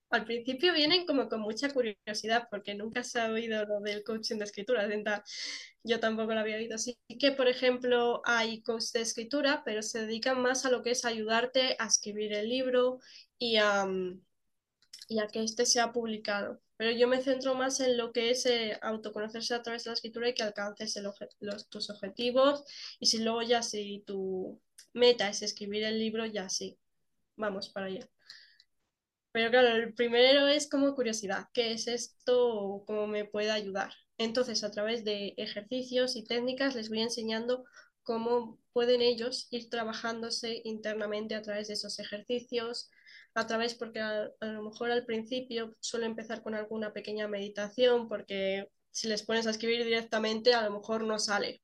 al 0.09 0.25
principio 0.25 0.73
vienen 0.73 1.05
como 1.05 1.29
con 1.29 1.39
mucha 1.41 1.69
curiosidad 1.73 2.47
porque 2.49 2.75
nunca 2.75 3.03
se 3.03 3.19
ha 3.19 3.31
oído 3.31 3.65
lo 3.65 3.79
del 3.79 4.03
coaching 4.03 4.37
de 4.37 4.45
escritura. 4.45 4.87
Yo 5.83 5.99
tampoco 6.01 6.33
lo 6.33 6.41
había 6.41 6.57
oído. 6.57 6.75
Así 6.75 6.97
que, 7.19 7.31
por 7.31 7.47
ejemplo, 7.47 8.21
hay 8.25 8.61
coaches 8.61 8.91
de 8.91 9.01
escritura, 9.01 9.63
pero 9.65 9.81
se 9.81 10.01
dedican 10.01 10.41
más 10.41 10.65
a 10.65 10.69
lo 10.69 10.83
que 10.83 10.91
es 10.91 11.05
ayudarte 11.05 11.77
a 11.79 11.87
escribir 11.87 12.33
el 12.33 12.49
libro 12.49 12.99
y 13.37 13.55
a, 13.57 13.85
y 15.07 15.27
que 15.31 15.43
este 15.43 15.65
sea 15.65 15.93
publicado. 15.93 16.61
Pero 16.77 16.91
yo 16.91 17.07
me 17.07 17.21
centro 17.21 17.55
más 17.55 17.79
en 17.79 17.97
lo 17.97 18.11
que 18.13 18.29
es 18.29 18.45
eh, 18.45 18.77
autoconocerse 18.81 19.53
a 19.55 19.63
través 19.63 19.83
de 19.83 19.89
la 19.89 19.95
escritura 19.95 20.29
y 20.29 20.33
que 20.33 20.43
alcances 20.43 20.99
tus 21.69 21.89
objetivos. 21.89 22.63
Y 22.99 23.07
si 23.07 23.19
luego 23.19 23.41
ya 23.41 23.63
si 23.63 24.03
tu 24.05 24.61
meta 24.93 25.29
es 25.29 25.41
escribir 25.41 25.83
el 25.83 25.99
libro, 25.99 26.25
ya 26.25 26.49
sí, 26.49 26.77
vamos 27.35 27.69
para 27.69 27.87
allá. 27.87 28.07
Pero 29.31 29.51
claro, 29.51 29.67
el 29.75 29.93
primero 29.93 30.47
es 30.47 30.67
como 30.67 30.95
curiosidad, 30.95 31.47
¿qué 31.53 31.71
es 31.71 31.87
esto? 31.87 32.83
¿Cómo 32.87 33.07
me 33.07 33.25
puede 33.25 33.51
ayudar? 33.51 33.93
Entonces, 34.17 34.63
a 34.63 34.71
través 34.71 35.03
de 35.03 35.35
ejercicios 35.37 36.15
y 36.15 36.23
técnicas 36.23 36.75
les 36.75 36.89
voy 36.89 37.01
enseñando 37.01 37.65
cómo 38.01 38.57
pueden 38.73 39.01
ellos 39.01 39.47
ir 39.51 39.69
trabajándose 39.69 40.61
internamente 40.63 41.35
a 41.35 41.41
través 41.41 41.67
de 41.67 41.75
esos 41.75 41.99
ejercicios, 41.99 42.89
a 43.37 43.45
través, 43.45 43.75
porque 43.75 43.99
a, 43.99 44.31
lo 44.41 44.63
mejor 44.63 44.89
al 44.91 45.05
principio 45.05 45.75
suelo 45.79 46.07
empezar 46.07 46.41
con 46.41 46.55
alguna 46.55 46.91
pequeña 46.91 47.27
meditación, 47.27 48.09
porque 48.09 48.67
si 48.89 49.07
les 49.07 49.21
pones 49.21 49.45
a 49.45 49.51
escribir 49.51 49.83
directamente, 49.83 50.55
a 50.55 50.63
lo 50.63 50.71
mejor 50.71 51.03
no 51.03 51.19
sale 51.19 51.61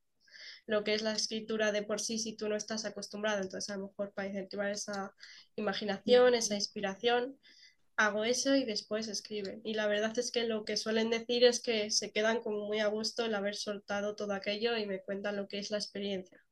lo 0.68 0.84
que 0.84 0.94
es 0.94 1.02
la 1.02 1.14
escritura 1.14 1.72
de 1.72 1.84
por 1.84 2.00
sí 2.00 2.20
si 2.20 2.38
tú 2.38 2.48
no 2.48 2.56
estás 2.56 2.86
acostumbrado. 2.86 3.42
Entonces, 3.42 3.70
a 3.72 3.78
lo 3.78 3.88
mejor 3.88 4.14
para 4.14 4.28
incentivar 4.30 4.70
esa 4.70 5.14
imaginación, 5.56 6.36
esa 6.36 6.56
inspiración, 6.56 7.40
hago 7.96 8.24
eso 8.24 8.56
y 8.56 8.66
después 8.66 9.08
escriben. 9.08 9.62
Y 9.64 9.74
la 9.74 9.88
verdad 9.88 10.18
es 10.20 10.32
que 10.32 10.44
lo 10.44 10.66
que 10.66 10.78
suelen 10.78 11.10
decir 11.10 11.44
es 11.44 11.60
que 11.60 11.90
se 11.90 12.12
quedan 12.12 12.42
como 12.42 12.68
muy 12.68 12.82
a 12.82 12.88
gusto 12.88 13.26
el 13.26 13.36
haber 13.36 13.56
soltado 13.56 14.16
todo 14.16 14.34
aquello 14.34 14.78
y 14.78 14.86
me 14.86 15.02
cuentan 15.02 15.38
lo 15.38 15.48
que 15.48 15.58
es 15.58 15.72
la 15.72 15.78
experiencia. 15.78 16.43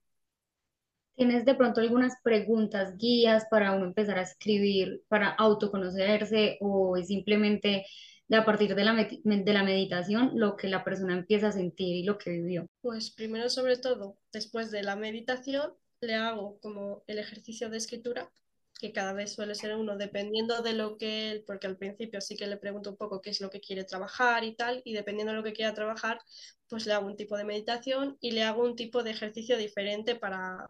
¿Tienes 1.21 1.45
de 1.45 1.53
pronto 1.53 1.81
algunas 1.81 2.15
preguntas, 2.23 2.97
guías 2.97 3.45
para 3.51 3.73
uno 3.73 3.85
empezar 3.85 4.17
a 4.17 4.23
escribir, 4.23 5.03
para 5.07 5.29
autoconocerse 5.29 6.57
o 6.61 6.97
simplemente 6.97 7.85
a 8.31 8.43
partir 8.43 8.73
de 8.73 8.83
la, 8.83 8.95
de 8.95 9.53
la 9.53 9.63
meditación 9.63 10.31
lo 10.33 10.57
que 10.57 10.67
la 10.67 10.83
persona 10.83 11.13
empieza 11.13 11.49
a 11.49 11.51
sentir 11.51 11.95
y 11.95 12.03
lo 12.05 12.17
que 12.17 12.31
vivió? 12.31 12.65
Pues 12.81 13.11
primero 13.11 13.51
sobre 13.51 13.77
todo, 13.77 14.17
después 14.33 14.71
de 14.71 14.81
la 14.81 14.95
meditación, 14.95 15.75
le 16.01 16.15
hago 16.15 16.57
como 16.59 17.03
el 17.05 17.19
ejercicio 17.19 17.69
de 17.69 17.77
escritura 17.77 18.31
que 18.79 18.91
cada 18.91 19.13
vez 19.13 19.31
suele 19.31 19.53
ser 19.53 19.75
uno, 19.75 19.97
dependiendo 19.97 20.63
de 20.63 20.73
lo 20.73 20.97
que 20.97 21.29
él, 21.29 21.43
porque 21.45 21.67
al 21.67 21.77
principio 21.77 22.19
sí 22.19 22.35
que 22.35 22.47
le 22.47 22.57
pregunto 22.57 22.89
un 22.89 22.97
poco 22.97 23.21
qué 23.21 23.29
es 23.29 23.41
lo 23.41 23.51
que 23.51 23.61
quiere 23.61 23.83
trabajar 23.83 24.43
y 24.43 24.55
tal, 24.55 24.81
y 24.85 24.93
dependiendo 24.93 25.33
de 25.33 25.37
lo 25.37 25.43
que 25.43 25.53
quiera 25.53 25.75
trabajar, 25.75 26.19
pues 26.67 26.87
le 26.87 26.93
hago 26.93 27.05
un 27.05 27.15
tipo 27.15 27.37
de 27.37 27.43
meditación 27.43 28.17
y 28.21 28.31
le 28.31 28.41
hago 28.41 28.63
un 28.63 28.75
tipo 28.75 29.03
de 29.03 29.11
ejercicio 29.11 29.55
diferente 29.55 30.15
para 30.15 30.67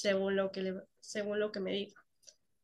según 0.00 0.36
lo 0.36 0.50
que, 0.50 0.74
según 1.00 1.40
lo 1.40 1.52
que 1.52 1.60
me 1.60 1.72
diga. 1.72 2.00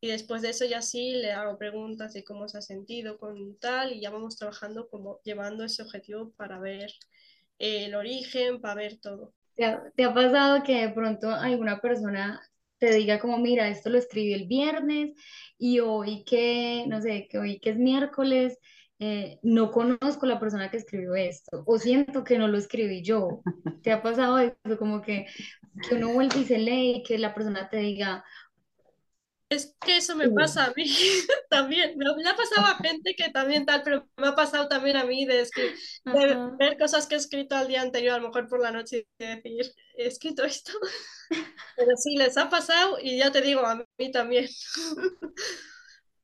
Y 0.01 0.09
después 0.09 0.42
de 0.42 0.51
eso 0.51 0.64
ya 0.64 0.83
sí 0.83 1.12
le 1.14 1.33
hago 1.33 1.59
preguntas 1.59 2.12
de 2.12 2.25
cómo 2.25 2.49
se 2.49 2.59
ha 2.59 2.62
sentido 2.62 3.18
con 3.18 3.59
tal 3.59 3.92
y 3.92 4.01
ya 4.01 4.11
vamos 4.11 4.37
trabajando 4.37 4.88
como 4.88 5.20
llevando 5.25 5.64
ese 5.64 5.83
objetivo 5.83 6.33
para 6.37 6.59
ver 6.59 6.92
el 7.59 7.94
origen, 7.94 8.61
para 8.61 8.75
ver 8.75 8.99
todo. 9.01 9.35
¿Te 9.55 9.64
ha, 9.64 9.83
¿Te 9.96 10.05
ha, 10.05 10.12
pasado 10.12 10.62
que 10.62 10.87
de 10.87 10.90
pronto 10.90 11.31
alguna 11.31 11.81
persona 11.81 12.42
te 12.79 12.94
diga 12.94 13.18
como, 13.18 13.38
mira, 13.38 13.68
esto 13.68 13.88
lo 13.88 13.99
escribí 13.99 14.35
el 14.35 14.46
viernes 14.46 15.14
y 15.59 15.81
hoy 15.81 16.25
que, 16.25 16.85
no 16.87 17.01
sé, 17.01 17.27
que 17.31 17.38
hoy 17.38 17.59
que 17.59 17.70
es 17.70 17.77
miércoles, 17.77 18.59
eh, 18.98 19.38
no 19.42 19.70
conozco 19.70 20.24
la 20.26 20.40
persona 20.40 20.70
que 20.70 20.78
escribió 20.78 21.14
esto 21.14 21.62
o 21.66 21.78
siento 21.78 22.24
que 22.24 22.38
no 22.38 22.48
lo 22.48 22.59
escribí 22.59 23.02
yo. 23.02 23.42
¿Te 23.82 23.92
ha 23.92 24.02
pasado 24.02 24.38
eso? 24.38 24.78
Como 24.78 25.02
que, 25.02 25.26
que 25.88 25.94
uno 25.94 26.12
vuelve 26.12 26.40
y 26.40 26.44
se 26.44 26.59
lee 26.59 26.96
y 26.96 27.02
que 27.02 27.18
la 27.18 27.35
persona 27.35 27.68
te 27.68 27.78
diga, 27.78 28.24
es 29.48 29.76
que 29.80 29.98
eso 29.98 30.16
me 30.16 30.28
pasa 30.30 30.64
a 30.64 30.72
mí 30.74 30.85
también. 31.50 31.96
Me, 31.96 32.28
ha 32.28 32.35
pasado 32.35 32.66
a 32.66 32.76
gente 32.76 33.14
que 33.14 33.30
también 33.30 33.64
tal, 33.64 33.82
pero 33.82 34.09
me 34.16 34.28
ha 34.28 34.35
pasado 34.35 34.68
también 34.68 34.96
a 34.96 35.04
mí 35.04 35.24
de, 35.24 35.46
ver 36.59 36.76
cosas 36.78 37.06
que 37.06 37.14
he 37.14 37.18
escrito 37.18 37.54
al 37.54 37.68
día 37.68 37.82
anterior, 37.82 38.14
a 38.14 38.18
lo 38.18 38.28
mejor 38.28 38.48
por 38.48 38.61
la 38.61 38.72
noche, 38.72 39.06
y 39.18 39.24
decir, 39.24 39.72
he 39.96 40.06
escrito 40.06 40.44
esto. 40.44 40.72
Pero 41.76 41.96
sí, 41.96 42.16
les 42.16 42.37
ha 42.37 42.48
pasado 42.48 42.98
y 43.00 43.18
ya 43.18 43.30
te 43.30 43.40
digo, 43.40 43.64
a 43.64 43.85
mí 43.98 44.11
también. 44.11 44.48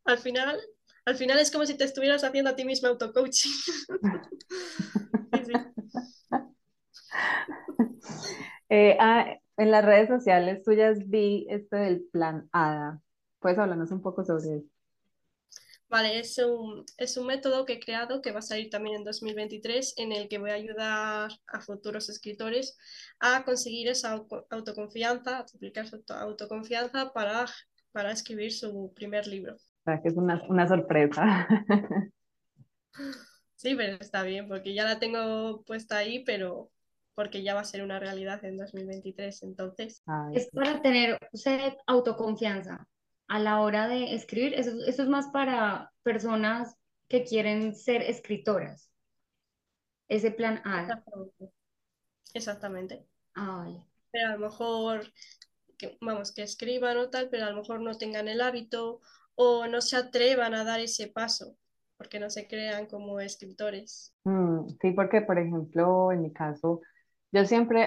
al 0.04 0.18
final, 0.18 0.60
al 1.04 1.16
final 1.16 1.38
es 1.38 1.50
como 1.50 1.66
si 1.66 1.76
te 1.76 1.84
estuvieras 1.84 2.24
haciendo 2.24 2.50
a 2.50 2.56
ti 2.56 2.64
misma 2.64 2.90
auto-coaching. 2.90 3.50
Eh, 8.74 8.96
ah, 8.98 9.36
en 9.58 9.70
las 9.70 9.84
redes 9.84 10.08
sociales 10.08 10.62
tuyas 10.62 11.06
vi 11.06 11.46
esto 11.50 11.76
del 11.76 12.04
plan 12.10 12.48
ADA. 12.52 13.02
¿Puedes 13.38 13.58
hablarnos 13.58 13.90
un 13.90 14.00
poco 14.00 14.24
sobre 14.24 14.56
eso? 14.56 14.66
Vale, 15.90 16.18
es 16.18 16.38
un, 16.38 16.86
es 16.96 17.18
un 17.18 17.26
método 17.26 17.66
que 17.66 17.74
he 17.74 17.80
creado 17.80 18.22
que 18.22 18.32
va 18.32 18.38
a 18.38 18.42
salir 18.42 18.70
también 18.70 18.96
en 18.96 19.04
2023 19.04 19.92
en 19.98 20.12
el 20.12 20.26
que 20.26 20.38
voy 20.38 20.52
a 20.52 20.54
ayudar 20.54 21.32
a 21.48 21.60
futuros 21.60 22.08
escritores 22.08 22.78
a 23.20 23.44
conseguir 23.44 23.88
esa 23.88 24.24
autoconfianza, 24.48 25.40
a 25.40 25.46
duplicar 25.52 25.86
su 25.86 26.02
autoconfianza 26.08 27.12
para, 27.12 27.44
para 27.92 28.10
escribir 28.10 28.54
su 28.54 28.90
primer 28.94 29.26
libro. 29.26 29.58
O 29.82 29.84
sea, 29.84 30.00
que 30.00 30.08
es 30.08 30.16
una, 30.16 30.42
una 30.48 30.68
sorpresa. 30.68 31.48
Sí, 33.62 33.76
pero 33.76 33.96
está 34.00 34.24
bien 34.24 34.48
porque 34.48 34.74
ya 34.74 34.82
la 34.82 34.98
tengo 34.98 35.62
puesta 35.62 35.96
ahí, 35.96 36.24
pero 36.24 36.72
porque 37.14 37.44
ya 37.44 37.54
va 37.54 37.60
a 37.60 37.64
ser 37.64 37.84
una 37.84 38.00
realidad 38.00 38.44
en 38.44 38.56
2023, 38.56 39.40
entonces. 39.44 40.02
es 40.34 40.50
para 40.50 40.82
tener 40.82 41.16
autoconfianza 41.86 42.88
a 43.28 43.38
la 43.38 43.60
hora 43.60 43.86
de 43.86 44.14
escribir, 44.14 44.54
eso, 44.54 44.72
es 44.84 45.08
más 45.08 45.28
para 45.28 45.92
personas 46.02 46.74
que 47.08 47.22
quieren 47.22 47.76
ser 47.76 48.02
escritoras. 48.02 48.90
Ese 50.08 50.32
plan 50.32 50.60
A. 50.64 51.00
Exactamente. 52.34 53.06
Ah, 53.36 53.68
pero 54.10 54.28
a 54.28 54.32
lo 54.32 54.38
mejor, 54.40 55.12
que, 55.78 55.96
vamos, 56.00 56.32
que 56.32 56.42
escriban 56.42 56.96
o 56.96 57.10
tal, 57.10 57.28
pero 57.30 57.46
a 57.46 57.50
lo 57.50 57.58
mejor 57.58 57.80
no 57.80 57.96
tengan 57.96 58.26
el 58.26 58.40
hábito 58.40 59.00
o 59.34 59.66
no 59.66 59.80
se 59.80 59.96
atrevan 59.96 60.54
a 60.54 60.64
dar 60.64 60.80
ese 60.80 61.08
paso 61.08 61.56
porque 61.96 62.18
no 62.18 62.30
se 62.30 62.48
crean 62.48 62.86
como 62.86 63.20
escritores. 63.20 64.12
Mm, 64.24 64.68
sí, 64.80 64.90
porque 64.90 65.20
por 65.22 65.38
ejemplo, 65.38 66.10
en 66.10 66.22
mi 66.22 66.32
caso, 66.32 66.80
yo 67.30 67.44
siempre, 67.44 67.86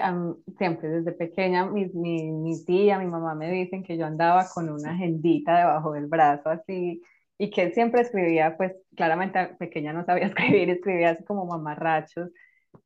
siempre 0.56 0.88
desde 0.88 1.12
pequeña, 1.12 1.66
mi, 1.66 1.86
mi, 1.88 2.32
mi, 2.32 2.64
tía, 2.64 2.98
mi 2.98 3.06
mamá 3.06 3.34
me 3.34 3.50
dicen 3.52 3.82
que 3.82 3.98
yo 3.98 4.06
andaba 4.06 4.48
con 4.52 4.70
una 4.70 4.92
agendita 4.92 5.58
debajo 5.58 5.92
del 5.92 6.06
brazo 6.06 6.48
así 6.48 7.02
y 7.38 7.50
que 7.50 7.72
siempre 7.72 8.00
escribía, 8.00 8.56
pues 8.56 8.72
claramente 8.96 9.38
pequeña 9.58 9.92
no 9.92 10.04
sabía 10.04 10.26
escribir, 10.26 10.70
escribía 10.70 11.10
así 11.10 11.24
como 11.24 11.44
mamarrachos 11.44 12.30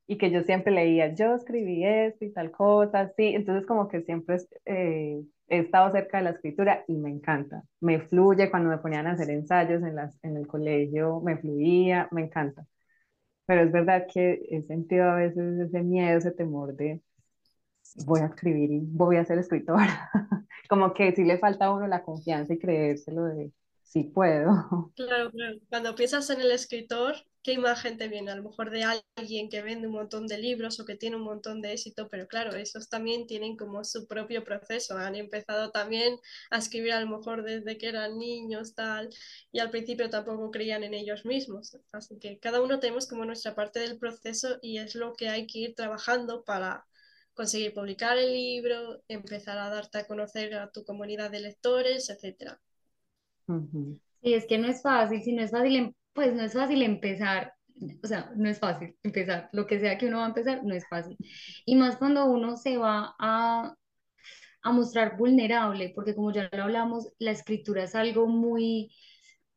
y 0.07 0.17
que 0.17 0.31
yo 0.31 0.43
siempre 0.43 0.73
leía, 0.73 1.13
yo 1.15 1.35
escribí 1.35 1.85
esto 1.85 2.25
y 2.25 2.33
tal 2.33 2.51
cosa, 2.51 3.01
así, 3.01 3.27
entonces 3.35 3.65
como 3.65 3.87
que 3.87 4.01
siempre 4.01 4.37
eh, 4.65 5.21
he 5.51 5.59
estado 5.59 5.91
cerca 5.91 6.17
de 6.17 6.23
la 6.25 6.31
escritura 6.31 6.83
y 6.87 6.97
me 6.97 7.09
encanta, 7.11 7.63
me 7.81 8.01
fluye 8.01 8.49
cuando 8.49 8.69
me 8.69 8.79
ponían 8.79 9.07
a 9.07 9.11
hacer 9.11 9.29
ensayos 9.29 9.83
en, 9.83 9.95
las, 9.95 10.17
en 10.23 10.37
el 10.37 10.47
colegio, 10.47 11.21
me 11.21 11.37
fluía, 11.37 12.07
me 12.11 12.23
encanta 12.23 12.65
pero 13.51 13.63
es 13.63 13.71
verdad 13.73 14.07
que 14.07 14.47
he 14.49 14.61
sentido 14.63 15.09
a 15.09 15.15
veces 15.15 15.59
ese 15.59 15.81
miedo, 15.81 16.17
ese 16.17 16.31
temor 16.31 16.73
de 16.75 17.01
voy 18.05 18.21
a 18.21 18.27
escribir 18.27 18.71
y 18.71 18.79
voy 18.81 19.17
a 19.17 19.25
ser 19.25 19.39
escritora. 19.39 20.09
Como 20.69 20.93
que 20.93 21.13
sí 21.13 21.25
le 21.25 21.37
falta 21.37 21.65
a 21.65 21.73
uno 21.73 21.85
la 21.85 22.01
confianza 22.01 22.53
y 22.53 22.59
creérselo 22.59 23.25
de, 23.25 23.51
sí 23.83 24.05
puedo. 24.05 24.93
Claro, 24.95 25.31
claro. 25.31 25.57
Cuando 25.67 25.95
piensas 25.95 26.29
en 26.29 26.39
el 26.39 26.51
escritor, 26.51 27.15
¿qué 27.43 27.53
imagen 27.53 27.97
te 27.97 28.07
viene? 28.07 28.31
A 28.31 28.35
lo 28.35 28.43
mejor 28.43 28.69
de 28.71 28.83
alguien 29.17 29.49
que 29.49 29.61
vende 29.61 29.87
un 29.87 29.93
montón 29.93 30.27
de 30.27 30.37
libros 30.37 30.79
o 30.79 30.85
que 30.85 30.95
tiene 30.95 31.15
un 31.17 31.23
montón 31.23 31.61
de 31.61 31.73
éxito, 31.73 32.07
pero 32.09 32.27
claro, 32.27 32.53
esos 32.55 32.89
también 32.89 33.27
tienen 33.27 33.57
como 33.57 33.83
su 33.83 34.07
propio 34.07 34.43
proceso. 34.43 34.97
Han 34.97 35.15
empezado 35.15 35.71
también 35.71 36.17
a 36.51 36.57
escribir 36.59 36.93
a 36.93 37.01
lo 37.01 37.17
mejor 37.17 37.43
desde 37.43 37.77
que 37.77 37.87
eran 37.89 38.17
niños, 38.17 38.75
tal, 38.75 39.09
y 39.51 39.59
al 39.59 39.71
principio 39.71 40.09
tampoco 40.09 40.51
creían 40.51 40.83
en 40.83 40.93
ellos 40.93 41.25
mismos. 41.25 41.77
Así 41.91 42.17
que 42.19 42.39
cada 42.39 42.61
uno 42.61 42.79
tenemos 42.79 43.07
como 43.07 43.25
nuestra 43.25 43.55
parte 43.55 43.79
del 43.79 43.97
proceso 43.99 44.57
y 44.61 44.77
es 44.79 44.95
lo 44.95 45.13
que 45.15 45.29
hay 45.29 45.47
que 45.47 45.59
ir 45.59 45.75
trabajando 45.75 46.43
para 46.43 46.85
conseguir 47.33 47.73
publicar 47.73 48.17
el 48.17 48.33
libro, 48.33 49.03
empezar 49.07 49.57
a 49.57 49.69
darte 49.69 49.99
a 49.99 50.07
conocer 50.07 50.53
a 50.55 50.71
tu 50.71 50.83
comunidad 50.85 51.31
de 51.31 51.39
lectores, 51.41 52.09
etcétera. 52.09 52.61
Sí, 54.23 54.33
es 54.33 54.45
que 54.47 54.57
no 54.57 54.67
es 54.67 54.81
fácil, 54.81 55.21
si 55.21 55.33
no 55.33 55.43
es 55.43 55.51
fácil, 55.51 55.75
em, 55.75 55.93
pues 56.13 56.33
no 56.33 56.43
es 56.43 56.53
fácil 56.53 56.81
empezar, 56.83 57.53
o 58.03 58.07
sea, 58.07 58.31
no 58.35 58.49
es 58.49 58.59
fácil 58.59 58.97
empezar, 59.03 59.49
lo 59.53 59.67
que 59.67 59.79
sea 59.79 59.97
que 59.97 60.07
uno 60.07 60.17
va 60.19 60.25
a 60.25 60.27
empezar, 60.29 60.63
no 60.63 60.73
es 60.75 60.87
fácil. 60.89 61.17
Y 61.65 61.75
más 61.75 61.97
cuando 61.97 62.25
uno 62.25 62.57
se 62.57 62.77
va 62.77 63.15
a, 63.19 63.75
a 64.63 64.71
mostrar 64.71 65.17
vulnerable, 65.17 65.91
porque 65.95 66.15
como 66.15 66.31
ya 66.31 66.49
lo 66.53 66.63
hablamos, 66.63 67.09
la 67.19 67.31
escritura 67.31 67.83
es 67.83 67.95
algo 67.95 68.27
muy, 68.27 68.91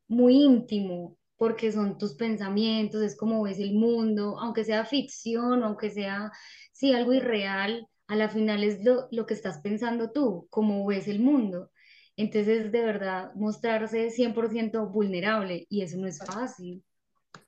muy 0.08 0.36
íntimo, 0.44 1.18
porque 1.36 1.72
son 1.72 1.98
tus 1.98 2.14
pensamientos, 2.14 3.02
es 3.02 3.16
como 3.16 3.42
ves 3.42 3.58
el 3.58 3.74
mundo, 3.74 4.38
aunque 4.40 4.64
sea 4.64 4.84
ficción, 4.86 5.62
aunque 5.64 5.90
sea, 5.90 6.30
sí, 6.72 6.92
algo 6.92 7.12
irreal, 7.14 7.88
a 8.06 8.16
la 8.16 8.28
final 8.28 8.64
es 8.64 8.84
lo, 8.84 9.08
lo 9.12 9.26
que 9.26 9.34
estás 9.34 9.60
pensando 9.62 10.10
tú, 10.12 10.46
cómo 10.50 10.86
ves 10.86 11.08
el 11.08 11.20
mundo. 11.20 11.70
Entonces, 12.16 12.70
de 12.70 12.82
verdad, 12.82 13.32
mostrarse 13.34 14.10
100% 14.10 14.86
vulnerable 14.86 15.66
y 15.68 15.82
eso 15.82 15.96
no 15.96 16.06
es 16.06 16.18
fácil. 16.18 16.84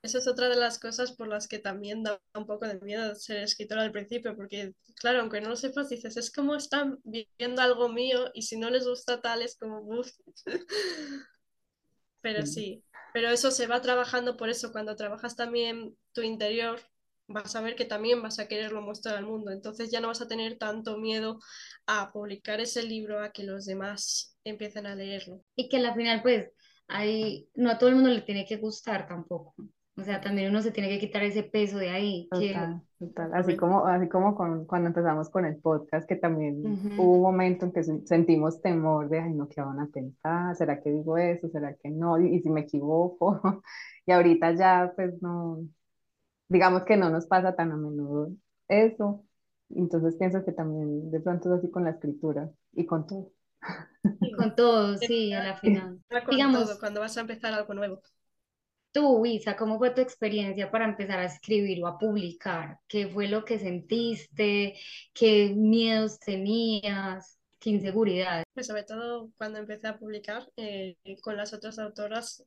Esa 0.01 0.19
es 0.19 0.27
otra 0.27 0.49
de 0.49 0.55
las 0.55 0.79
cosas 0.79 1.11
por 1.13 1.27
las 1.27 1.47
que 1.47 1.59
también 1.59 2.03
da 2.03 2.21
un 2.35 2.45
poco 2.45 2.67
de 2.67 2.79
miedo 2.81 3.15
ser 3.15 3.37
escritora 3.37 3.81
al 3.81 3.91
principio, 3.91 4.35
porque 4.35 4.73
claro, 4.95 5.21
aunque 5.21 5.41
no 5.41 5.49
lo 5.49 5.55
sepas, 5.55 5.89
dices, 5.89 6.17
es 6.17 6.31
como 6.31 6.55
están 6.55 6.99
viviendo 7.03 7.61
algo 7.61 7.89
mío 7.89 8.29
y 8.33 8.43
si 8.43 8.57
no 8.57 8.69
les 8.69 8.85
gusta 8.85 9.21
tal, 9.21 9.41
es 9.41 9.57
como, 9.57 9.79
Uf". 9.79 10.11
pero 12.21 12.45
sí, 12.45 12.83
pero 13.13 13.29
eso 13.29 13.51
se 13.51 13.67
va 13.67 13.81
trabajando 13.81 14.37
por 14.37 14.49
eso, 14.49 14.71
cuando 14.71 14.95
trabajas 14.95 15.35
también 15.35 15.97
tu 16.13 16.21
interior, 16.21 16.79
vas 17.27 17.55
a 17.55 17.61
ver 17.61 17.75
que 17.75 17.85
también 17.85 18.21
vas 18.21 18.39
a 18.39 18.47
quererlo 18.47 18.81
mostrar 18.81 19.17
al 19.17 19.25
mundo, 19.25 19.51
entonces 19.51 19.91
ya 19.91 19.99
no 19.99 20.07
vas 20.07 20.21
a 20.21 20.27
tener 20.27 20.57
tanto 20.57 20.97
miedo 20.97 21.39
a 21.85 22.11
publicar 22.11 22.61
ese 22.61 22.83
libro, 22.83 23.19
a 23.21 23.31
que 23.31 23.43
los 23.43 23.65
demás 23.65 24.36
empiecen 24.49 24.85
a 24.85 24.95
leerlo. 24.95 25.41
Y 25.55 25.69
que 25.69 25.77
al 25.77 25.93
final, 25.95 26.21
pues, 26.21 26.51
hay, 26.87 27.49
no 27.55 27.69
a 27.69 27.77
todo 27.77 27.89
el 27.89 27.95
mundo 27.95 28.09
le 28.09 28.21
tiene 28.21 28.45
que 28.45 28.57
gustar 28.57 29.07
tampoco. 29.07 29.53
O 29.99 30.03
sea, 30.03 30.21
también 30.21 30.51
uno 30.51 30.61
se 30.61 30.71
tiene 30.71 30.89
que 30.89 30.99
quitar 30.99 31.23
ese 31.23 31.41
peso 31.41 31.79
de 31.79 31.89
ahí. 31.89 32.27
Total, 32.29 32.81
total. 32.99 33.31
Así 33.33 33.57
como, 33.57 33.87
así 33.87 34.07
como 34.07 34.35
con, 34.35 34.65
cuando 34.65 34.89
empezamos 34.89 35.29
con 35.29 35.45
el 35.45 35.57
podcast, 35.57 36.07
que 36.07 36.15
también 36.15 36.61
hubo 36.97 37.15
un 37.15 37.21
momento 37.23 37.65
en 37.65 37.71
que 37.71 37.83
sentimos 37.83 38.61
temor 38.61 39.09
de, 39.09 39.19
ay, 39.19 39.33
no, 39.33 39.49
¿qué 39.49 39.59
van 39.59 39.79
a 39.79 39.87
pensar? 39.87 40.55
¿Será 40.55 40.79
que 40.81 40.91
digo 40.91 41.17
eso? 41.17 41.49
¿Será 41.49 41.73
que 41.73 41.89
no? 41.89 42.21
Y, 42.21 42.35
y 42.35 42.41
si 42.41 42.49
me 42.51 42.61
equivoco. 42.61 43.41
y 44.05 44.11
ahorita 44.11 44.53
ya, 44.53 44.93
pues, 44.95 45.19
no, 45.19 45.67
digamos 46.47 46.83
que 46.83 46.95
no 46.95 47.09
nos 47.09 47.25
pasa 47.25 47.55
tan 47.55 47.71
a 47.71 47.77
menudo 47.77 48.31
eso. 48.67 49.25
Entonces 49.69 50.15
pienso 50.15 50.45
que 50.45 50.51
también 50.51 51.11
de 51.11 51.19
pronto 51.19 51.53
es 51.53 51.59
así 51.59 51.71
con 51.71 51.83
la 51.83 51.91
escritura 51.91 52.49
y 52.73 52.85
con 52.85 53.07
todo. 53.07 53.31
Con 54.37 54.55
todo, 54.55 54.97
sí, 54.97 55.33
a 55.33 55.43
la 55.43 55.57
final. 55.57 55.99
Digamos, 56.29 56.77
cuando 56.79 56.99
vas 56.99 57.17
a 57.17 57.21
empezar 57.21 57.53
algo 57.53 57.73
nuevo. 57.73 58.01
Tú, 58.91 59.25
Isa, 59.25 59.55
¿cómo 59.55 59.77
fue 59.77 59.91
tu 59.91 60.01
experiencia 60.01 60.71
para 60.71 60.85
empezar 60.85 61.19
a 61.19 61.25
escribir 61.25 61.83
o 61.83 61.87
a 61.87 61.99
publicar? 61.99 62.79
¿Qué 62.87 63.07
fue 63.07 63.27
lo 63.27 63.45
que 63.45 63.59
sentiste? 63.59 64.75
¿Qué 65.13 65.53
miedos 65.55 66.19
tenías? 66.19 67.37
¿Qué 67.59 67.71
inseguridades? 67.71 68.45
Pues 68.53 68.67
sobre 68.67 68.83
todo 68.83 69.31
cuando 69.37 69.59
empecé 69.59 69.87
a 69.87 69.97
publicar 69.97 70.49
eh, 70.55 70.95
con 71.21 71.37
las 71.37 71.53
otras 71.53 71.77
autoras, 71.79 72.43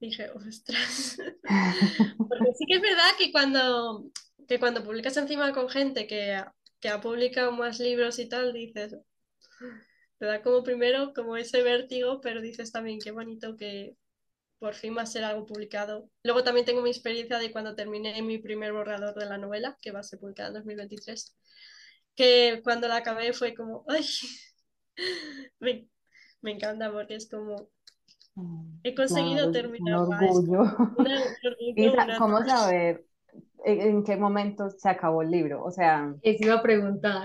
dije, 0.00 0.30
ostras. 0.30 1.16
Porque 2.18 2.52
sí 2.58 2.66
que 2.66 2.74
es 2.74 2.82
verdad 2.82 3.10
que 3.18 3.32
cuando, 3.32 4.10
que 4.46 4.58
cuando 4.58 4.82
publicas 4.82 5.16
encima 5.16 5.52
con 5.52 5.68
gente 5.68 6.06
que, 6.06 6.42
que 6.80 6.88
ha 6.88 7.00
publicado 7.00 7.52
más 7.52 7.78
libros 7.78 8.18
y 8.18 8.28
tal, 8.28 8.52
dices, 8.52 8.96
te 10.18 10.26
da 10.26 10.42
como 10.42 10.62
primero 10.62 11.12
como 11.14 11.36
ese 11.36 11.62
vértigo, 11.62 12.20
pero 12.20 12.40
dices 12.40 12.72
también 12.72 12.98
qué 13.02 13.10
bonito 13.10 13.56
que 13.56 13.96
por 14.58 14.74
fin 14.74 14.96
va 14.96 15.02
a 15.02 15.06
ser 15.06 15.24
algo 15.24 15.46
publicado. 15.46 16.08
Luego 16.22 16.42
también 16.42 16.64
tengo 16.64 16.82
mi 16.82 16.90
experiencia 16.90 17.38
de 17.38 17.52
cuando 17.52 17.74
terminé 17.74 18.20
mi 18.22 18.38
primer 18.38 18.72
borrador 18.72 19.14
de 19.14 19.26
la 19.26 19.38
novela, 19.38 19.76
que 19.82 19.92
va 19.92 20.00
a 20.00 20.02
ser 20.02 20.18
publicada 20.18 20.48
en 20.48 20.54
2023, 20.54 21.36
que 22.14 22.60
cuando 22.64 22.88
la 22.88 22.96
acabé 22.96 23.32
fue 23.32 23.54
como, 23.54 23.84
ay, 23.88 24.06
me, 25.60 25.88
me 26.40 26.52
encanta 26.52 26.90
porque 26.90 27.16
es 27.16 27.28
como, 27.28 27.68
he 28.82 28.94
conseguido 28.94 29.50
terminar. 29.50 29.98
Un 29.98 30.14
orgullo. 30.14 30.64
¿cómo 32.18 32.44
saber 32.46 33.04
en 33.66 34.04
qué 34.04 34.16
momento 34.16 34.70
se 34.70 34.88
acabó 34.88 35.22
el 35.22 35.30
libro. 35.30 35.62
O 35.64 35.70
sea, 35.70 36.14
eso 36.22 36.44
iba 36.44 36.54
a 36.54 36.62
preguntar. 36.62 37.22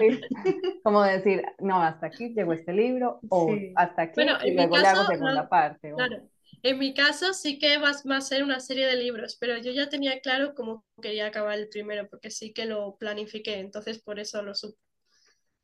Como 0.83 1.03
decir, 1.03 1.43
no, 1.59 1.81
hasta 1.81 2.07
aquí 2.07 2.33
llegó 2.33 2.53
este 2.53 2.73
libro, 2.73 3.19
o 3.29 3.53
hasta 3.75 4.01
aquí, 4.01 4.21
y 4.21 4.53
luego 4.53 4.77
le 4.77 4.87
hago 4.87 5.05
segunda 5.05 5.47
parte. 5.47 5.93
Claro. 5.93 6.27
En 6.63 6.77
mi 6.77 6.93
caso 6.93 7.33
sí 7.33 7.57
que 7.57 7.77
va, 7.77 7.89
a 7.89 8.21
ser 8.21 8.43
una 8.43 8.59
serie 8.59 8.85
de 8.85 8.95
libros, 8.95 9.37
pero 9.39 9.57
yo 9.57 9.71
ya 9.71 9.89
tenía 9.89 10.19
claro 10.19 10.53
cómo 10.53 10.85
quería 11.01 11.27
acabar 11.27 11.57
el 11.57 11.69
primero, 11.69 12.07
porque 12.09 12.29
sí 12.29 12.53
que 12.53 12.65
lo 12.65 12.97
planifiqué, 12.97 13.59
entonces 13.59 13.99
por 13.99 14.19
eso 14.19 14.41
lo 14.43 14.53
supe. 14.53 14.77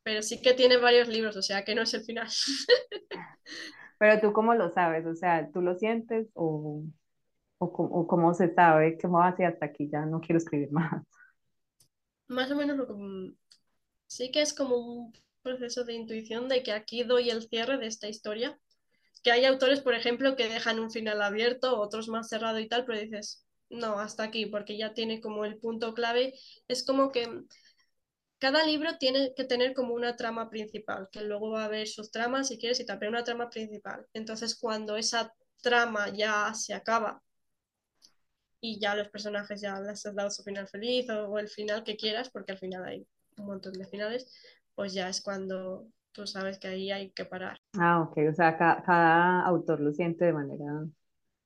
Pero 0.02 0.22
sí 0.22 0.40
que 0.40 0.54
tiene 0.54 0.76
varios 0.76 1.08
libros, 1.08 1.36
o 1.36 1.42
sea 1.42 1.64
que 1.64 1.74
no 1.74 1.82
es 1.82 1.94
el 1.94 2.02
final. 2.02 2.26
pero 3.98 4.20
tú 4.20 4.32
cómo 4.32 4.54
lo 4.54 4.70
sabes, 4.70 5.06
o 5.06 5.14
sea, 5.14 5.48
¿tú 5.52 5.60
lo 5.60 5.76
sientes 5.76 6.28
o...? 6.34 6.82
O, 7.58 8.06
cómo 8.06 8.34
se 8.34 8.54
sabe 8.54 8.96
que 8.96 9.08
va 9.08 9.28
hacia 9.28 9.48
hasta 9.48 9.66
aquí 9.66 9.88
ya 9.90 10.06
no 10.06 10.20
quiero 10.20 10.38
escribir 10.38 10.70
más. 10.70 11.02
Más 12.28 12.50
o 12.50 12.56
menos 12.56 12.76
lo 12.76 12.86
que 12.86 12.92
mm, 12.92 13.36
sí 14.06 14.30
que 14.30 14.42
es 14.42 14.52
como 14.52 14.76
un 14.76 15.12
proceso 15.42 15.84
de 15.84 15.94
intuición 15.94 16.48
de 16.48 16.62
que 16.62 16.72
aquí 16.72 17.04
doy 17.04 17.30
el 17.30 17.42
cierre 17.48 17.78
de 17.78 17.86
esta 17.86 18.08
historia. 18.08 18.58
Que 19.24 19.32
hay 19.32 19.44
autores, 19.44 19.80
por 19.80 19.94
ejemplo, 19.94 20.36
que 20.36 20.48
dejan 20.48 20.78
un 20.78 20.90
final 20.90 21.20
abierto, 21.22 21.80
otros 21.80 22.08
más 22.08 22.28
cerrado 22.28 22.60
y 22.60 22.68
tal, 22.68 22.84
pero 22.84 23.00
dices, 23.00 23.44
no, 23.68 23.98
hasta 23.98 24.22
aquí, 24.22 24.46
porque 24.46 24.76
ya 24.78 24.94
tiene 24.94 25.20
como 25.20 25.44
el 25.44 25.58
punto 25.58 25.92
clave. 25.92 26.34
Es 26.68 26.84
como 26.84 27.10
que 27.10 27.26
cada 28.38 28.64
libro 28.64 28.96
tiene 28.98 29.34
que 29.34 29.44
tener 29.44 29.74
como 29.74 29.94
una 29.94 30.14
trama 30.16 30.48
principal, 30.48 31.08
que 31.10 31.22
luego 31.22 31.50
va 31.50 31.62
a 31.62 31.64
haber 31.64 31.88
sus 31.88 32.12
tramas 32.12 32.48
si 32.48 32.58
quieres 32.58 32.78
y 32.78 32.86
tal, 32.86 32.98
pero 32.98 33.10
una 33.10 33.24
trama 33.24 33.50
principal. 33.50 34.06
Entonces, 34.12 34.56
cuando 34.56 34.96
esa 34.96 35.34
trama 35.60 36.10
ya 36.10 36.54
se 36.54 36.74
acaba 36.74 37.20
y 38.60 38.80
ya 38.80 38.94
los 38.94 39.08
personajes 39.08 39.60
ya 39.60 39.80
les 39.80 40.04
has 40.04 40.14
dado 40.14 40.30
su 40.30 40.42
final 40.42 40.68
feliz 40.68 41.08
o, 41.10 41.38
el 41.38 41.48
final 41.48 41.84
que 41.84 41.96
quieras, 41.96 42.30
porque 42.30 42.52
al 42.52 42.58
final 42.58 42.84
hay 42.84 43.06
un 43.36 43.46
montón 43.46 43.72
de 43.74 43.86
finales, 43.86 44.32
pues 44.74 44.92
ya 44.92 45.08
es 45.08 45.20
cuando 45.20 45.86
tú 46.12 46.26
sabes 46.26 46.58
que 46.58 46.68
ahí 46.68 46.90
hay 46.90 47.10
que 47.10 47.24
parar. 47.24 47.60
Ah, 47.78 48.02
ok, 48.02 48.18
o 48.30 48.34
sea, 48.34 48.56
cada, 48.56 49.42
autor 49.42 49.80
lo 49.80 49.92
siente 49.92 50.24
de 50.24 50.32
manera 50.32 50.86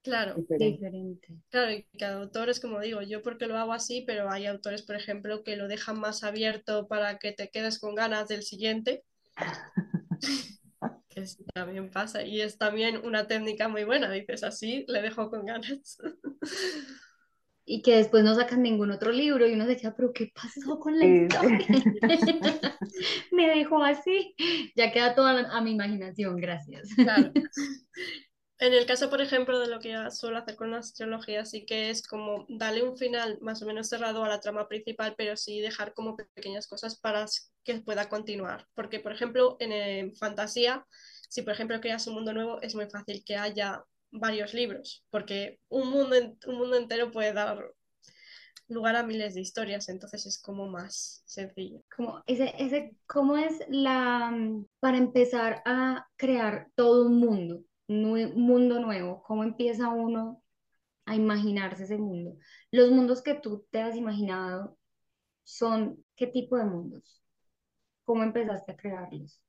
Claro, 0.03 0.35
diferente. 0.59 1.29
Claro, 1.49 1.71
y 1.71 1.85
cada 1.97 2.21
autor 2.21 2.49
es 2.49 2.59
como 2.59 2.81
digo, 2.81 3.03
yo 3.03 3.23
porque 3.23 3.47
lo 3.47 3.57
hago 3.57 3.73
así, 3.73 4.03
pero 4.05 4.29
hay 4.31 4.47
autores, 4.47 4.83
por 4.83 4.97
ejemplo, 4.97 5.45
que 5.45 5.57
lo 5.57 5.69
dejan 5.69 6.01
más 6.01 6.25
abierto 6.25 6.89
para 6.89 7.19
que 7.19 7.31
te 7.33 7.51
quedes 7.51 7.79
con 7.79 7.95
ganas 7.95 8.27
del 8.27 8.43
siguiente. 8.43 9.05
que 11.09 11.25
también 11.55 11.91
pasa 11.91 12.23
y 12.23 12.41
es 12.41 12.59
también 12.59 13.05
una 13.05 13.27
técnica 13.27 13.69
muy 13.69 13.85
buena, 13.85 14.11
dices 14.11 14.43
así, 14.43 14.85
le 14.89 15.03
dejo 15.03 15.31
con 15.31 15.45
ganas. 15.45 15.99
Y 17.65 17.83
que 17.83 17.97
después 17.97 18.25
no 18.25 18.35
sacan 18.35 18.63
ningún 18.63 18.91
otro 18.91 19.13
libro 19.13 19.47
y 19.47 19.53
uno 19.53 19.67
se 19.67 19.77
queda, 19.77 19.95
pero 19.95 20.13
¿qué 20.13 20.33
pasó 20.35 20.81
con 20.81 20.99
la 20.99 21.07
historia? 21.07 21.67
Me 23.33 23.49
dejó 23.49 23.85
así, 23.85 24.35
ya 24.75 24.91
queda 24.91 25.15
toda 25.15 25.49
a 25.57 25.61
mi 25.61 25.71
imaginación, 25.71 26.37
gracias. 26.37 26.89
Claro. 26.95 27.33
En 28.63 28.73
el 28.75 28.87
caso, 28.87 29.11
por 29.11 29.21
ejemplo, 29.21 29.59
de 29.59 29.67
lo 29.67 29.81
que 29.81 29.93
suelo 30.13 30.39
hacer 30.39 30.55
con 30.55 30.71
las 30.71 30.95
trilogías, 30.95 31.51
sí 31.51 31.67
que 31.67 31.91
es 31.91 32.07
como 32.07 32.47
darle 32.49 32.85
un 32.85 32.97
final 32.97 33.37
más 33.41 33.61
o 33.61 33.67
menos 33.67 33.89
cerrado 33.89 34.23
a 34.23 34.29
la 34.29 34.39
trama 34.39 34.69
principal, 34.69 35.17
pero 35.19 35.37
sí 35.37 35.61
dejar 35.61 35.95
como 35.95 36.17
pequeñas 36.17 36.69
cosas 36.69 36.97
para 36.97 37.27
que 37.65 37.81
pueda 37.81 38.09
continuar. 38.09 38.69
Porque, 38.75 39.01
por 39.01 39.11
ejemplo, 39.11 39.57
en, 39.59 40.15
fantasía, 40.15 40.87
si 41.29 41.43
por 41.43 41.55
ejemplo 41.55 41.81
creas 41.81 42.07
un 42.07 42.15
mundo 42.15 42.33
nuevo, 42.33 42.63
es 42.63 42.77
muy 42.77 42.89
fácil 42.89 43.25
que 43.27 43.35
haya 43.35 43.83
varios 44.13 44.55
libros, 44.55 45.05
porque 45.11 45.59
un 45.69 45.91
mundo, 45.91 46.17
un 46.47 46.55
mundo 46.57 46.77
entero 46.77 47.11
puede 47.11 47.33
dar 47.33 47.73
lugar 48.69 48.97
a 48.97 49.03
miles 49.03 49.35
de 49.35 49.41
historias, 49.41 49.89
entonces 49.89 50.27
es 50.27 50.41
como 50.41 50.69
más 50.69 51.23
sencillo. 51.27 51.83
Como 51.95 52.23
ese, 52.27 52.55
ese, 52.59 52.97
¿Cómo 53.07 53.37
es 53.37 53.61
la, 53.69 54.33
para 54.81 54.99
empezar 54.99 55.63
a 55.65 56.07
crear 56.17 56.69
todo 56.75 57.07
un 57.07 57.19
mundo? 57.19 57.65
un 57.89 58.41
mundo 58.41 58.81
nuevo, 58.81 59.23
¿cómo 59.23 59.45
empieza 59.45 59.91
uno 59.91 60.43
a 61.05 61.15
imaginarse 61.15 61.85
ese 61.85 61.99
mundo? 61.99 62.39
Los 62.71 62.91
mundos 62.91 63.21
que 63.21 63.35
tú 63.35 63.67
te 63.71 63.83
has 63.83 63.97
imaginado 63.97 64.79
son, 65.45 66.03
¿qué 66.17 66.27
tipo 66.27 66.57
de 66.57 66.65
mundos? 66.65 67.23
¿Cómo 68.05 68.23
empezaste 68.23 68.73
a 68.73 68.77
crearlos? 68.77 69.43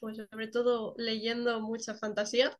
Pues 0.00 0.18
sobre 0.30 0.48
todo 0.48 0.94
leyendo 0.98 1.60
mucha 1.60 1.94
fantasía, 1.94 2.58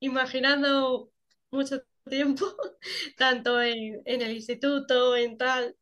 imaginando 0.00 1.10
mucho 1.50 1.82
tiempo, 2.08 2.46
tanto 3.16 3.60
en, 3.62 4.02
el 4.06 4.32
instituto, 4.32 5.16
en 5.16 5.38
tal, 5.38 5.76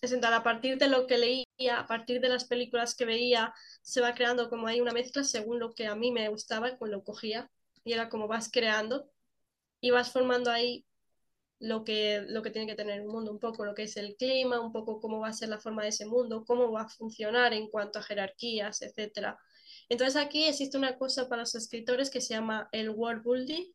es 0.00 0.12
en 0.12 0.20
tal, 0.20 0.34
a 0.34 0.42
partir 0.42 0.78
de 0.78 0.88
lo 0.88 1.06
que 1.06 1.18
leía, 1.18 1.80
a 1.80 1.86
partir 1.86 2.20
de 2.20 2.28
las 2.28 2.44
películas 2.44 2.94
que 2.94 3.04
veía, 3.04 3.54
se 3.82 4.00
va 4.00 4.14
creando 4.14 4.48
como 4.50 4.66
hay 4.66 4.80
una 4.80 4.92
mezcla 4.92 5.24
según 5.24 5.58
lo 5.60 5.74
que 5.74 5.86
a 5.86 5.94
mí 5.94 6.12
me 6.12 6.28
gustaba, 6.28 6.76
con 6.78 6.90
lo 6.90 7.04
cogía, 7.04 7.50
y 7.84 7.92
era 7.92 8.08
como 8.08 8.28
vas 8.28 8.50
creando 8.50 9.10
y 9.80 9.90
vas 9.90 10.12
formando 10.12 10.50
ahí 10.50 10.84
lo 11.58 11.84
que, 11.84 12.24
lo 12.28 12.42
que 12.42 12.50
tiene 12.50 12.66
que 12.66 12.74
tener 12.74 13.00
un 13.00 13.08
mundo, 13.08 13.30
un 13.30 13.38
poco 13.38 13.64
lo 13.64 13.74
que 13.74 13.84
es 13.84 13.96
el 13.96 14.16
clima, 14.16 14.60
un 14.60 14.72
poco 14.72 15.00
cómo 15.00 15.20
va 15.20 15.28
a 15.28 15.32
ser 15.32 15.48
la 15.48 15.58
forma 15.58 15.82
de 15.82 15.88
ese 15.88 16.06
mundo, 16.06 16.44
cómo 16.44 16.70
va 16.70 16.82
a 16.82 16.88
funcionar 16.88 17.54
en 17.54 17.68
cuanto 17.68 17.98
a 17.98 18.02
jerarquías, 18.02 18.82
etc. 18.82 19.36
Entonces 19.88 20.16
aquí 20.16 20.44
existe 20.44 20.76
una 20.76 20.98
cosa 20.98 21.28
para 21.28 21.42
los 21.42 21.54
escritores 21.54 22.10
que 22.10 22.20
se 22.20 22.34
llama 22.34 22.68
el 22.72 22.90
world 22.90 23.22
building, 23.24 23.72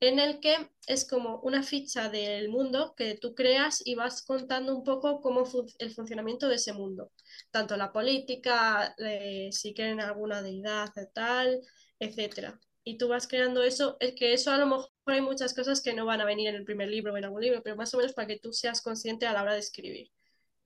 en 0.00 0.18
el 0.20 0.40
que 0.40 0.56
es 0.86 1.08
como 1.08 1.40
una 1.40 1.62
ficha 1.62 2.08
del 2.08 2.48
mundo 2.48 2.94
que 2.96 3.16
tú 3.16 3.34
creas 3.34 3.82
y 3.84 3.94
vas 3.96 4.22
contando 4.22 4.76
un 4.76 4.84
poco 4.84 5.20
cómo 5.20 5.44
el 5.78 5.92
funcionamiento 5.92 6.48
de 6.48 6.54
ese 6.56 6.72
mundo, 6.72 7.10
tanto 7.50 7.76
la 7.76 7.92
política, 7.92 8.94
eh, 8.98 9.50
si 9.52 9.74
quieren 9.74 10.00
alguna 10.00 10.42
deidad, 10.42 10.90
tal, 11.14 11.60
etcétera. 11.98 12.60
Y 12.84 12.96
tú 12.96 13.08
vas 13.08 13.26
creando 13.28 13.62
eso, 13.62 13.96
es 14.00 14.14
que 14.14 14.32
eso 14.34 14.50
a 14.52 14.58
lo 14.58 14.66
mejor 14.66 14.90
hay 15.06 15.20
muchas 15.20 15.52
cosas 15.54 15.82
que 15.82 15.94
no 15.94 16.06
van 16.06 16.20
a 16.20 16.24
venir 16.24 16.48
en 16.48 16.54
el 16.56 16.64
primer 16.64 16.88
libro 16.88 17.12
o 17.12 17.16
en 17.16 17.24
algún 17.24 17.42
libro, 17.42 17.62
pero 17.62 17.76
más 17.76 17.92
o 17.94 17.98
menos 17.98 18.12
para 18.12 18.28
que 18.28 18.38
tú 18.38 18.52
seas 18.52 18.80
consciente 18.82 19.26
a 19.26 19.32
la 19.32 19.42
hora 19.42 19.54
de 19.54 19.60
escribir. 19.60 20.10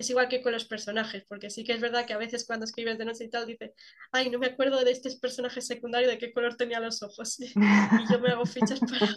Es 0.02 0.10
igual 0.10 0.26
que 0.26 0.42
con 0.42 0.50
los 0.50 0.64
personajes, 0.64 1.24
porque 1.28 1.48
sí 1.48 1.62
que 1.62 1.74
es 1.74 1.80
verdad 1.80 2.04
que 2.04 2.12
a 2.12 2.18
veces 2.18 2.44
cuando 2.44 2.64
escribes 2.64 2.98
de 2.98 3.04
noche 3.04 3.22
y 3.22 3.30
tal, 3.30 3.46
dices, 3.46 3.70
ay, 4.10 4.30
no 4.30 4.40
me 4.40 4.48
acuerdo 4.48 4.82
de 4.82 4.90
este 4.90 5.10
personaje 5.20 5.60
secundario 5.60 6.08
de 6.08 6.18
qué 6.18 6.32
color 6.32 6.56
tenía 6.56 6.80
los 6.80 7.04
ojos. 7.04 7.38
Y 7.54 8.12
yo 8.12 8.18
me 8.18 8.30
hago 8.30 8.44
fichas 8.44 8.80
para. 8.80 9.14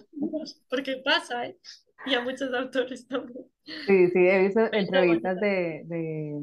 porque 0.70 1.02
pasa, 1.04 1.48
¿eh? 1.48 1.58
Y 2.06 2.14
a 2.14 2.22
muchos 2.22 2.54
autores 2.54 3.08
también. 3.08 3.48
Sí, 3.66 4.10
sí, 4.12 4.28
he 4.28 4.40
visto 4.44 4.60
entrevistas 4.72 5.40
de, 5.40 5.82
de, 5.86 6.40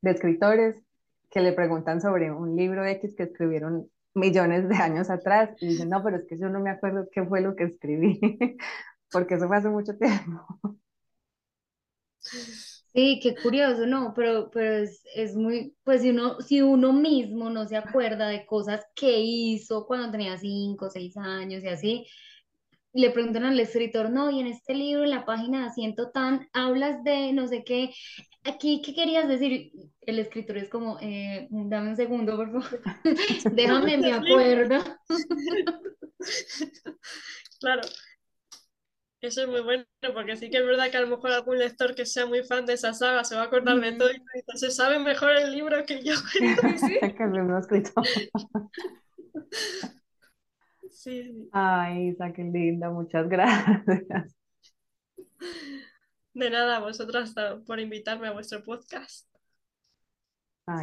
de 0.00 0.10
escritores 0.10 0.82
que 1.30 1.40
le 1.40 1.52
preguntan 1.52 2.00
sobre 2.00 2.32
un 2.32 2.56
libro 2.56 2.86
X 2.86 3.14
que 3.14 3.24
escribieron 3.24 3.86
millones 4.14 4.66
de 4.66 4.76
años 4.76 5.10
atrás 5.10 5.50
y 5.60 5.66
dicen, 5.66 5.90
no, 5.90 6.02
pero 6.02 6.16
es 6.16 6.24
que 6.26 6.38
yo 6.38 6.48
no 6.48 6.58
me 6.60 6.70
acuerdo 6.70 7.06
qué 7.12 7.22
fue 7.22 7.42
lo 7.42 7.54
que 7.54 7.64
escribí, 7.64 8.18
porque 9.10 9.34
eso 9.34 9.46
fue 9.46 9.58
hace 9.58 9.68
mucho 9.68 9.94
tiempo. 9.98 10.78
Sí, 12.94 13.20
qué 13.22 13.34
curioso, 13.34 13.86
no, 13.86 14.12
pero, 14.14 14.50
pero 14.50 14.76
es, 14.84 15.02
es 15.14 15.34
muy, 15.34 15.74
pues 15.82 16.02
si 16.02 16.10
uno, 16.10 16.40
si 16.40 16.60
uno 16.60 16.92
mismo 16.92 17.48
no 17.48 17.66
se 17.66 17.76
acuerda 17.76 18.28
de 18.28 18.44
cosas 18.44 18.84
que 18.94 19.18
hizo 19.18 19.86
cuando 19.86 20.10
tenía 20.10 20.36
cinco, 20.36 20.90
seis 20.90 21.16
años 21.16 21.64
y 21.64 21.68
así, 21.68 22.06
le 22.92 23.10
preguntan 23.10 23.44
al 23.44 23.58
escritor, 23.58 24.10
no, 24.10 24.30
y 24.30 24.40
en 24.40 24.48
este 24.48 24.74
libro, 24.74 25.04
en 25.04 25.10
la 25.10 25.24
página 25.24 25.66
asiento 25.66 26.10
tan, 26.10 26.48
hablas 26.52 27.02
de 27.02 27.32
no 27.32 27.48
sé 27.48 27.64
qué, 27.64 27.90
aquí, 28.44 28.82
¿qué 28.84 28.94
querías 28.94 29.26
decir? 29.28 29.72
El 30.02 30.18
escritor 30.18 30.58
es 30.58 30.68
como, 30.68 30.98
eh, 31.00 31.48
dame 31.50 31.90
un 31.90 31.96
segundo, 31.96 32.36
por 32.36 32.52
favor, 32.52 32.82
déjame, 33.54 33.96
me 33.96 34.12
acuerdo. 34.12 34.84
claro, 37.60 37.82
eso 39.22 39.42
es 39.42 39.48
muy 39.48 39.60
bueno, 39.60 39.84
porque 40.14 40.36
sí 40.36 40.50
que 40.50 40.58
es 40.58 40.66
verdad 40.66 40.90
que 40.90 40.96
a 40.96 41.00
lo 41.00 41.06
mejor 41.06 41.30
algún 41.30 41.56
lector 41.56 41.94
que 41.94 42.04
sea 42.04 42.26
muy 42.26 42.42
fan 42.42 42.66
de 42.66 42.72
esa 42.72 42.92
saga 42.92 43.22
se 43.22 43.36
va 43.36 43.42
a 43.42 43.44
acordar 43.44 43.80
de 43.80 43.92
todo 43.92 44.10
y 44.10 44.20
entonces 44.34 44.74
sabe 44.74 44.98
mejor 44.98 45.30
el 45.30 45.52
libro 45.52 45.86
que 45.86 46.02
yo. 46.02 46.14
¿sí? 46.32 46.98
que 47.16 47.26
me 47.26 47.58
escrito. 47.58 47.92
Sí, 50.90 51.48
Ay, 51.50 52.10
Isa, 52.10 52.32
qué 52.32 52.44
linda, 52.44 52.88
muchas 52.90 53.28
gracias. 53.28 54.36
De 56.34 56.50
nada, 56.50 56.78
vosotras 56.78 57.34
por 57.66 57.80
invitarme 57.80 58.28
a 58.28 58.32
vuestro 58.32 58.62
podcast. 58.62 59.31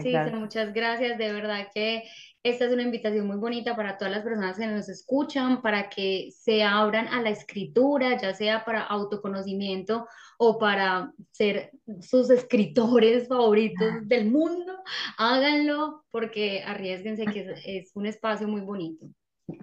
Sí, 0.01 0.13
muchas 0.33 0.73
gracias. 0.73 1.17
De 1.17 1.31
verdad 1.31 1.67
que 1.73 2.03
esta 2.43 2.65
es 2.65 2.71
una 2.71 2.83
invitación 2.83 3.27
muy 3.27 3.37
bonita 3.37 3.75
para 3.75 3.97
todas 3.97 4.13
las 4.13 4.23
personas 4.23 4.57
que 4.57 4.67
nos 4.67 4.87
escuchan, 4.87 5.61
para 5.61 5.89
que 5.89 6.29
se 6.31 6.63
abran 6.63 7.07
a 7.07 7.21
la 7.21 7.29
escritura, 7.29 8.17
ya 8.17 8.33
sea 8.33 8.63
para 8.63 8.83
autoconocimiento 8.83 10.07
o 10.37 10.57
para 10.57 11.11
ser 11.31 11.71
sus 12.01 12.29
escritores 12.29 13.27
favoritos 13.27 13.91
del 14.07 14.31
mundo. 14.31 14.73
Háganlo 15.17 16.05
porque 16.11 16.63
arriesguense 16.63 17.25
que 17.25 17.55
es, 17.65 17.91
un 17.95 18.05
espacio 18.05 18.47
muy 18.47 18.61
bonito. 18.61 19.05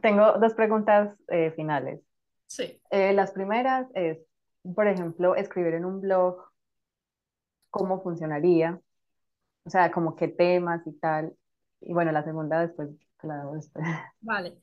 Tengo 0.02 0.33
dos 0.38 0.55
preguntas 0.55 1.16
eh, 1.29 1.52
finales. 1.52 2.00
Sí. 2.46 2.81
Eh, 2.90 3.12
las 3.12 3.33
primeras 3.33 3.87
es, 3.94 4.18
por 4.74 4.87
ejemplo, 4.87 5.35
escribir 5.35 5.74
en 5.74 5.85
un 5.85 6.00
blog, 6.00 6.42
¿cómo 7.70 8.02
funcionaría? 8.02 8.81
O 9.66 9.70
sea, 9.70 9.90
como 9.90 10.14
qué 10.14 10.29
temas 10.29 10.87
y 10.87 10.92
tal. 10.92 11.37
Y 11.81 11.92
bueno, 11.92 12.12
la 12.12 12.24
segunda 12.24 12.61
después, 12.61 12.88
claro, 13.16 13.52
después. 13.55 13.85
Vale. 14.20 14.57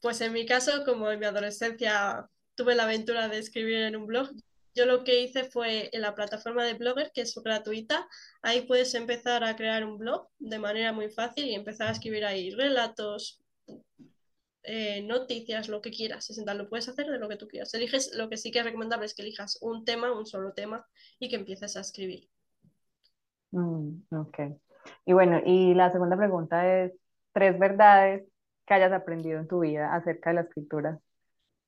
Pues 0.00 0.20
en 0.22 0.32
mi 0.32 0.46
caso, 0.46 0.84
como 0.84 1.10
en 1.10 1.20
mi 1.20 1.26
adolescencia 1.26 2.28
tuve 2.54 2.74
la 2.74 2.84
aventura 2.84 3.28
de 3.28 3.38
escribir 3.38 3.82
en 3.82 3.96
un 3.96 4.06
blog, 4.06 4.30
yo 4.74 4.86
lo 4.86 5.04
que 5.04 5.20
hice 5.22 5.44
fue 5.44 5.90
en 5.92 6.02
la 6.02 6.14
plataforma 6.14 6.64
de 6.64 6.74
Blogger, 6.74 7.10
que 7.12 7.22
es 7.22 7.34
gratuita, 7.34 8.08
ahí 8.42 8.62
puedes 8.62 8.94
empezar 8.94 9.42
a 9.44 9.56
crear 9.56 9.84
un 9.84 9.98
blog 9.98 10.28
de 10.38 10.58
manera 10.58 10.92
muy 10.92 11.10
fácil 11.10 11.46
y 11.46 11.54
empezar 11.54 11.88
a 11.88 11.92
escribir 11.92 12.24
ahí 12.24 12.50
relatos, 12.50 13.42
eh, 14.62 15.02
noticias, 15.02 15.68
lo 15.68 15.80
que 15.80 15.90
quieras. 15.90 16.30
Es 16.30 16.38
lo 16.38 16.68
puedes 16.68 16.88
hacer 16.88 17.06
de 17.06 17.18
lo 17.18 17.28
que 17.28 17.36
tú 17.36 17.48
quieras. 17.48 17.74
Eliges, 17.74 18.14
lo 18.14 18.28
que 18.28 18.36
sí 18.36 18.50
que 18.50 18.60
es 18.60 18.64
recomendable 18.64 19.06
es 19.06 19.14
que 19.14 19.22
elijas 19.22 19.58
un 19.62 19.84
tema, 19.84 20.12
un 20.12 20.26
solo 20.26 20.52
tema, 20.52 20.86
y 21.18 21.28
que 21.28 21.36
empieces 21.36 21.76
a 21.76 21.80
escribir. 21.80 22.28
Mm, 23.52 24.02
ok. 24.10 24.38
Y 25.04 25.12
bueno, 25.12 25.40
y 25.44 25.74
la 25.74 25.90
segunda 25.90 26.16
pregunta 26.16 26.82
es, 26.82 26.92
tres 27.32 27.58
verdades 27.58 28.26
que 28.66 28.74
hayas 28.74 28.92
aprendido 28.92 29.40
en 29.40 29.48
tu 29.48 29.60
vida 29.60 29.94
acerca 29.94 30.30
de 30.30 30.36
la 30.36 30.42
escritura 30.42 30.98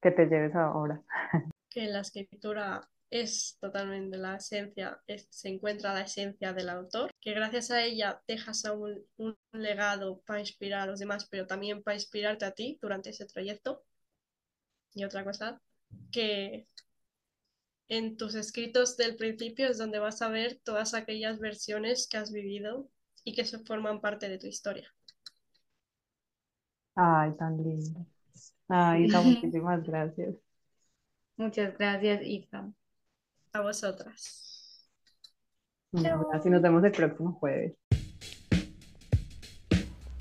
que 0.00 0.10
te 0.10 0.26
lleves 0.26 0.54
ahora. 0.54 1.02
Que 1.72 1.86
la 1.86 2.00
escritura 2.00 2.80
es 3.10 3.56
totalmente 3.60 4.18
la 4.18 4.34
esencia, 4.34 5.00
se 5.06 5.48
encuentra 5.48 5.94
la 5.94 6.00
esencia 6.00 6.52
del 6.52 6.68
autor, 6.68 7.12
que 7.20 7.32
gracias 7.32 7.70
a 7.70 7.80
ella 7.84 8.20
dejas 8.26 8.64
un, 8.64 9.04
un 9.18 9.36
legado 9.52 10.20
para 10.26 10.40
inspirar 10.40 10.80
a 10.80 10.86
los 10.86 10.98
demás, 10.98 11.28
pero 11.30 11.46
también 11.46 11.84
para 11.84 11.94
inspirarte 11.94 12.44
a 12.44 12.50
ti 12.50 12.76
durante 12.82 13.10
ese 13.10 13.24
trayecto. 13.24 13.84
Y 14.94 15.04
otra 15.04 15.22
cosa, 15.22 15.60
que 16.10 16.66
en 17.90 18.16
tus 18.16 18.36
escritos 18.36 18.96
del 18.96 19.16
principio 19.16 19.68
es 19.68 19.76
donde 19.76 19.98
vas 19.98 20.22
a 20.22 20.28
ver 20.28 20.60
todas 20.64 20.94
aquellas 20.94 21.40
versiones 21.40 22.08
que 22.08 22.18
has 22.18 22.32
vivido 22.32 22.88
y 23.24 23.34
que 23.34 23.44
se 23.44 23.58
forman 23.58 24.00
parte 24.00 24.28
de 24.28 24.38
tu 24.38 24.46
historia. 24.46 24.94
Ay, 26.94 27.32
tan 27.36 27.56
lindo. 27.62 28.06
Ay, 28.68 29.04
Isa, 29.06 29.20
muchísimas 29.22 29.82
gracias. 29.82 30.36
Muchas 31.36 31.76
gracias, 31.76 32.22
Isa. 32.24 32.72
A 33.52 33.60
vosotras. 33.62 34.88
Así 36.32 36.50
nos 36.50 36.62
vemos 36.62 36.84
el 36.84 36.92
próximo 36.92 37.32
jueves. 37.34 37.74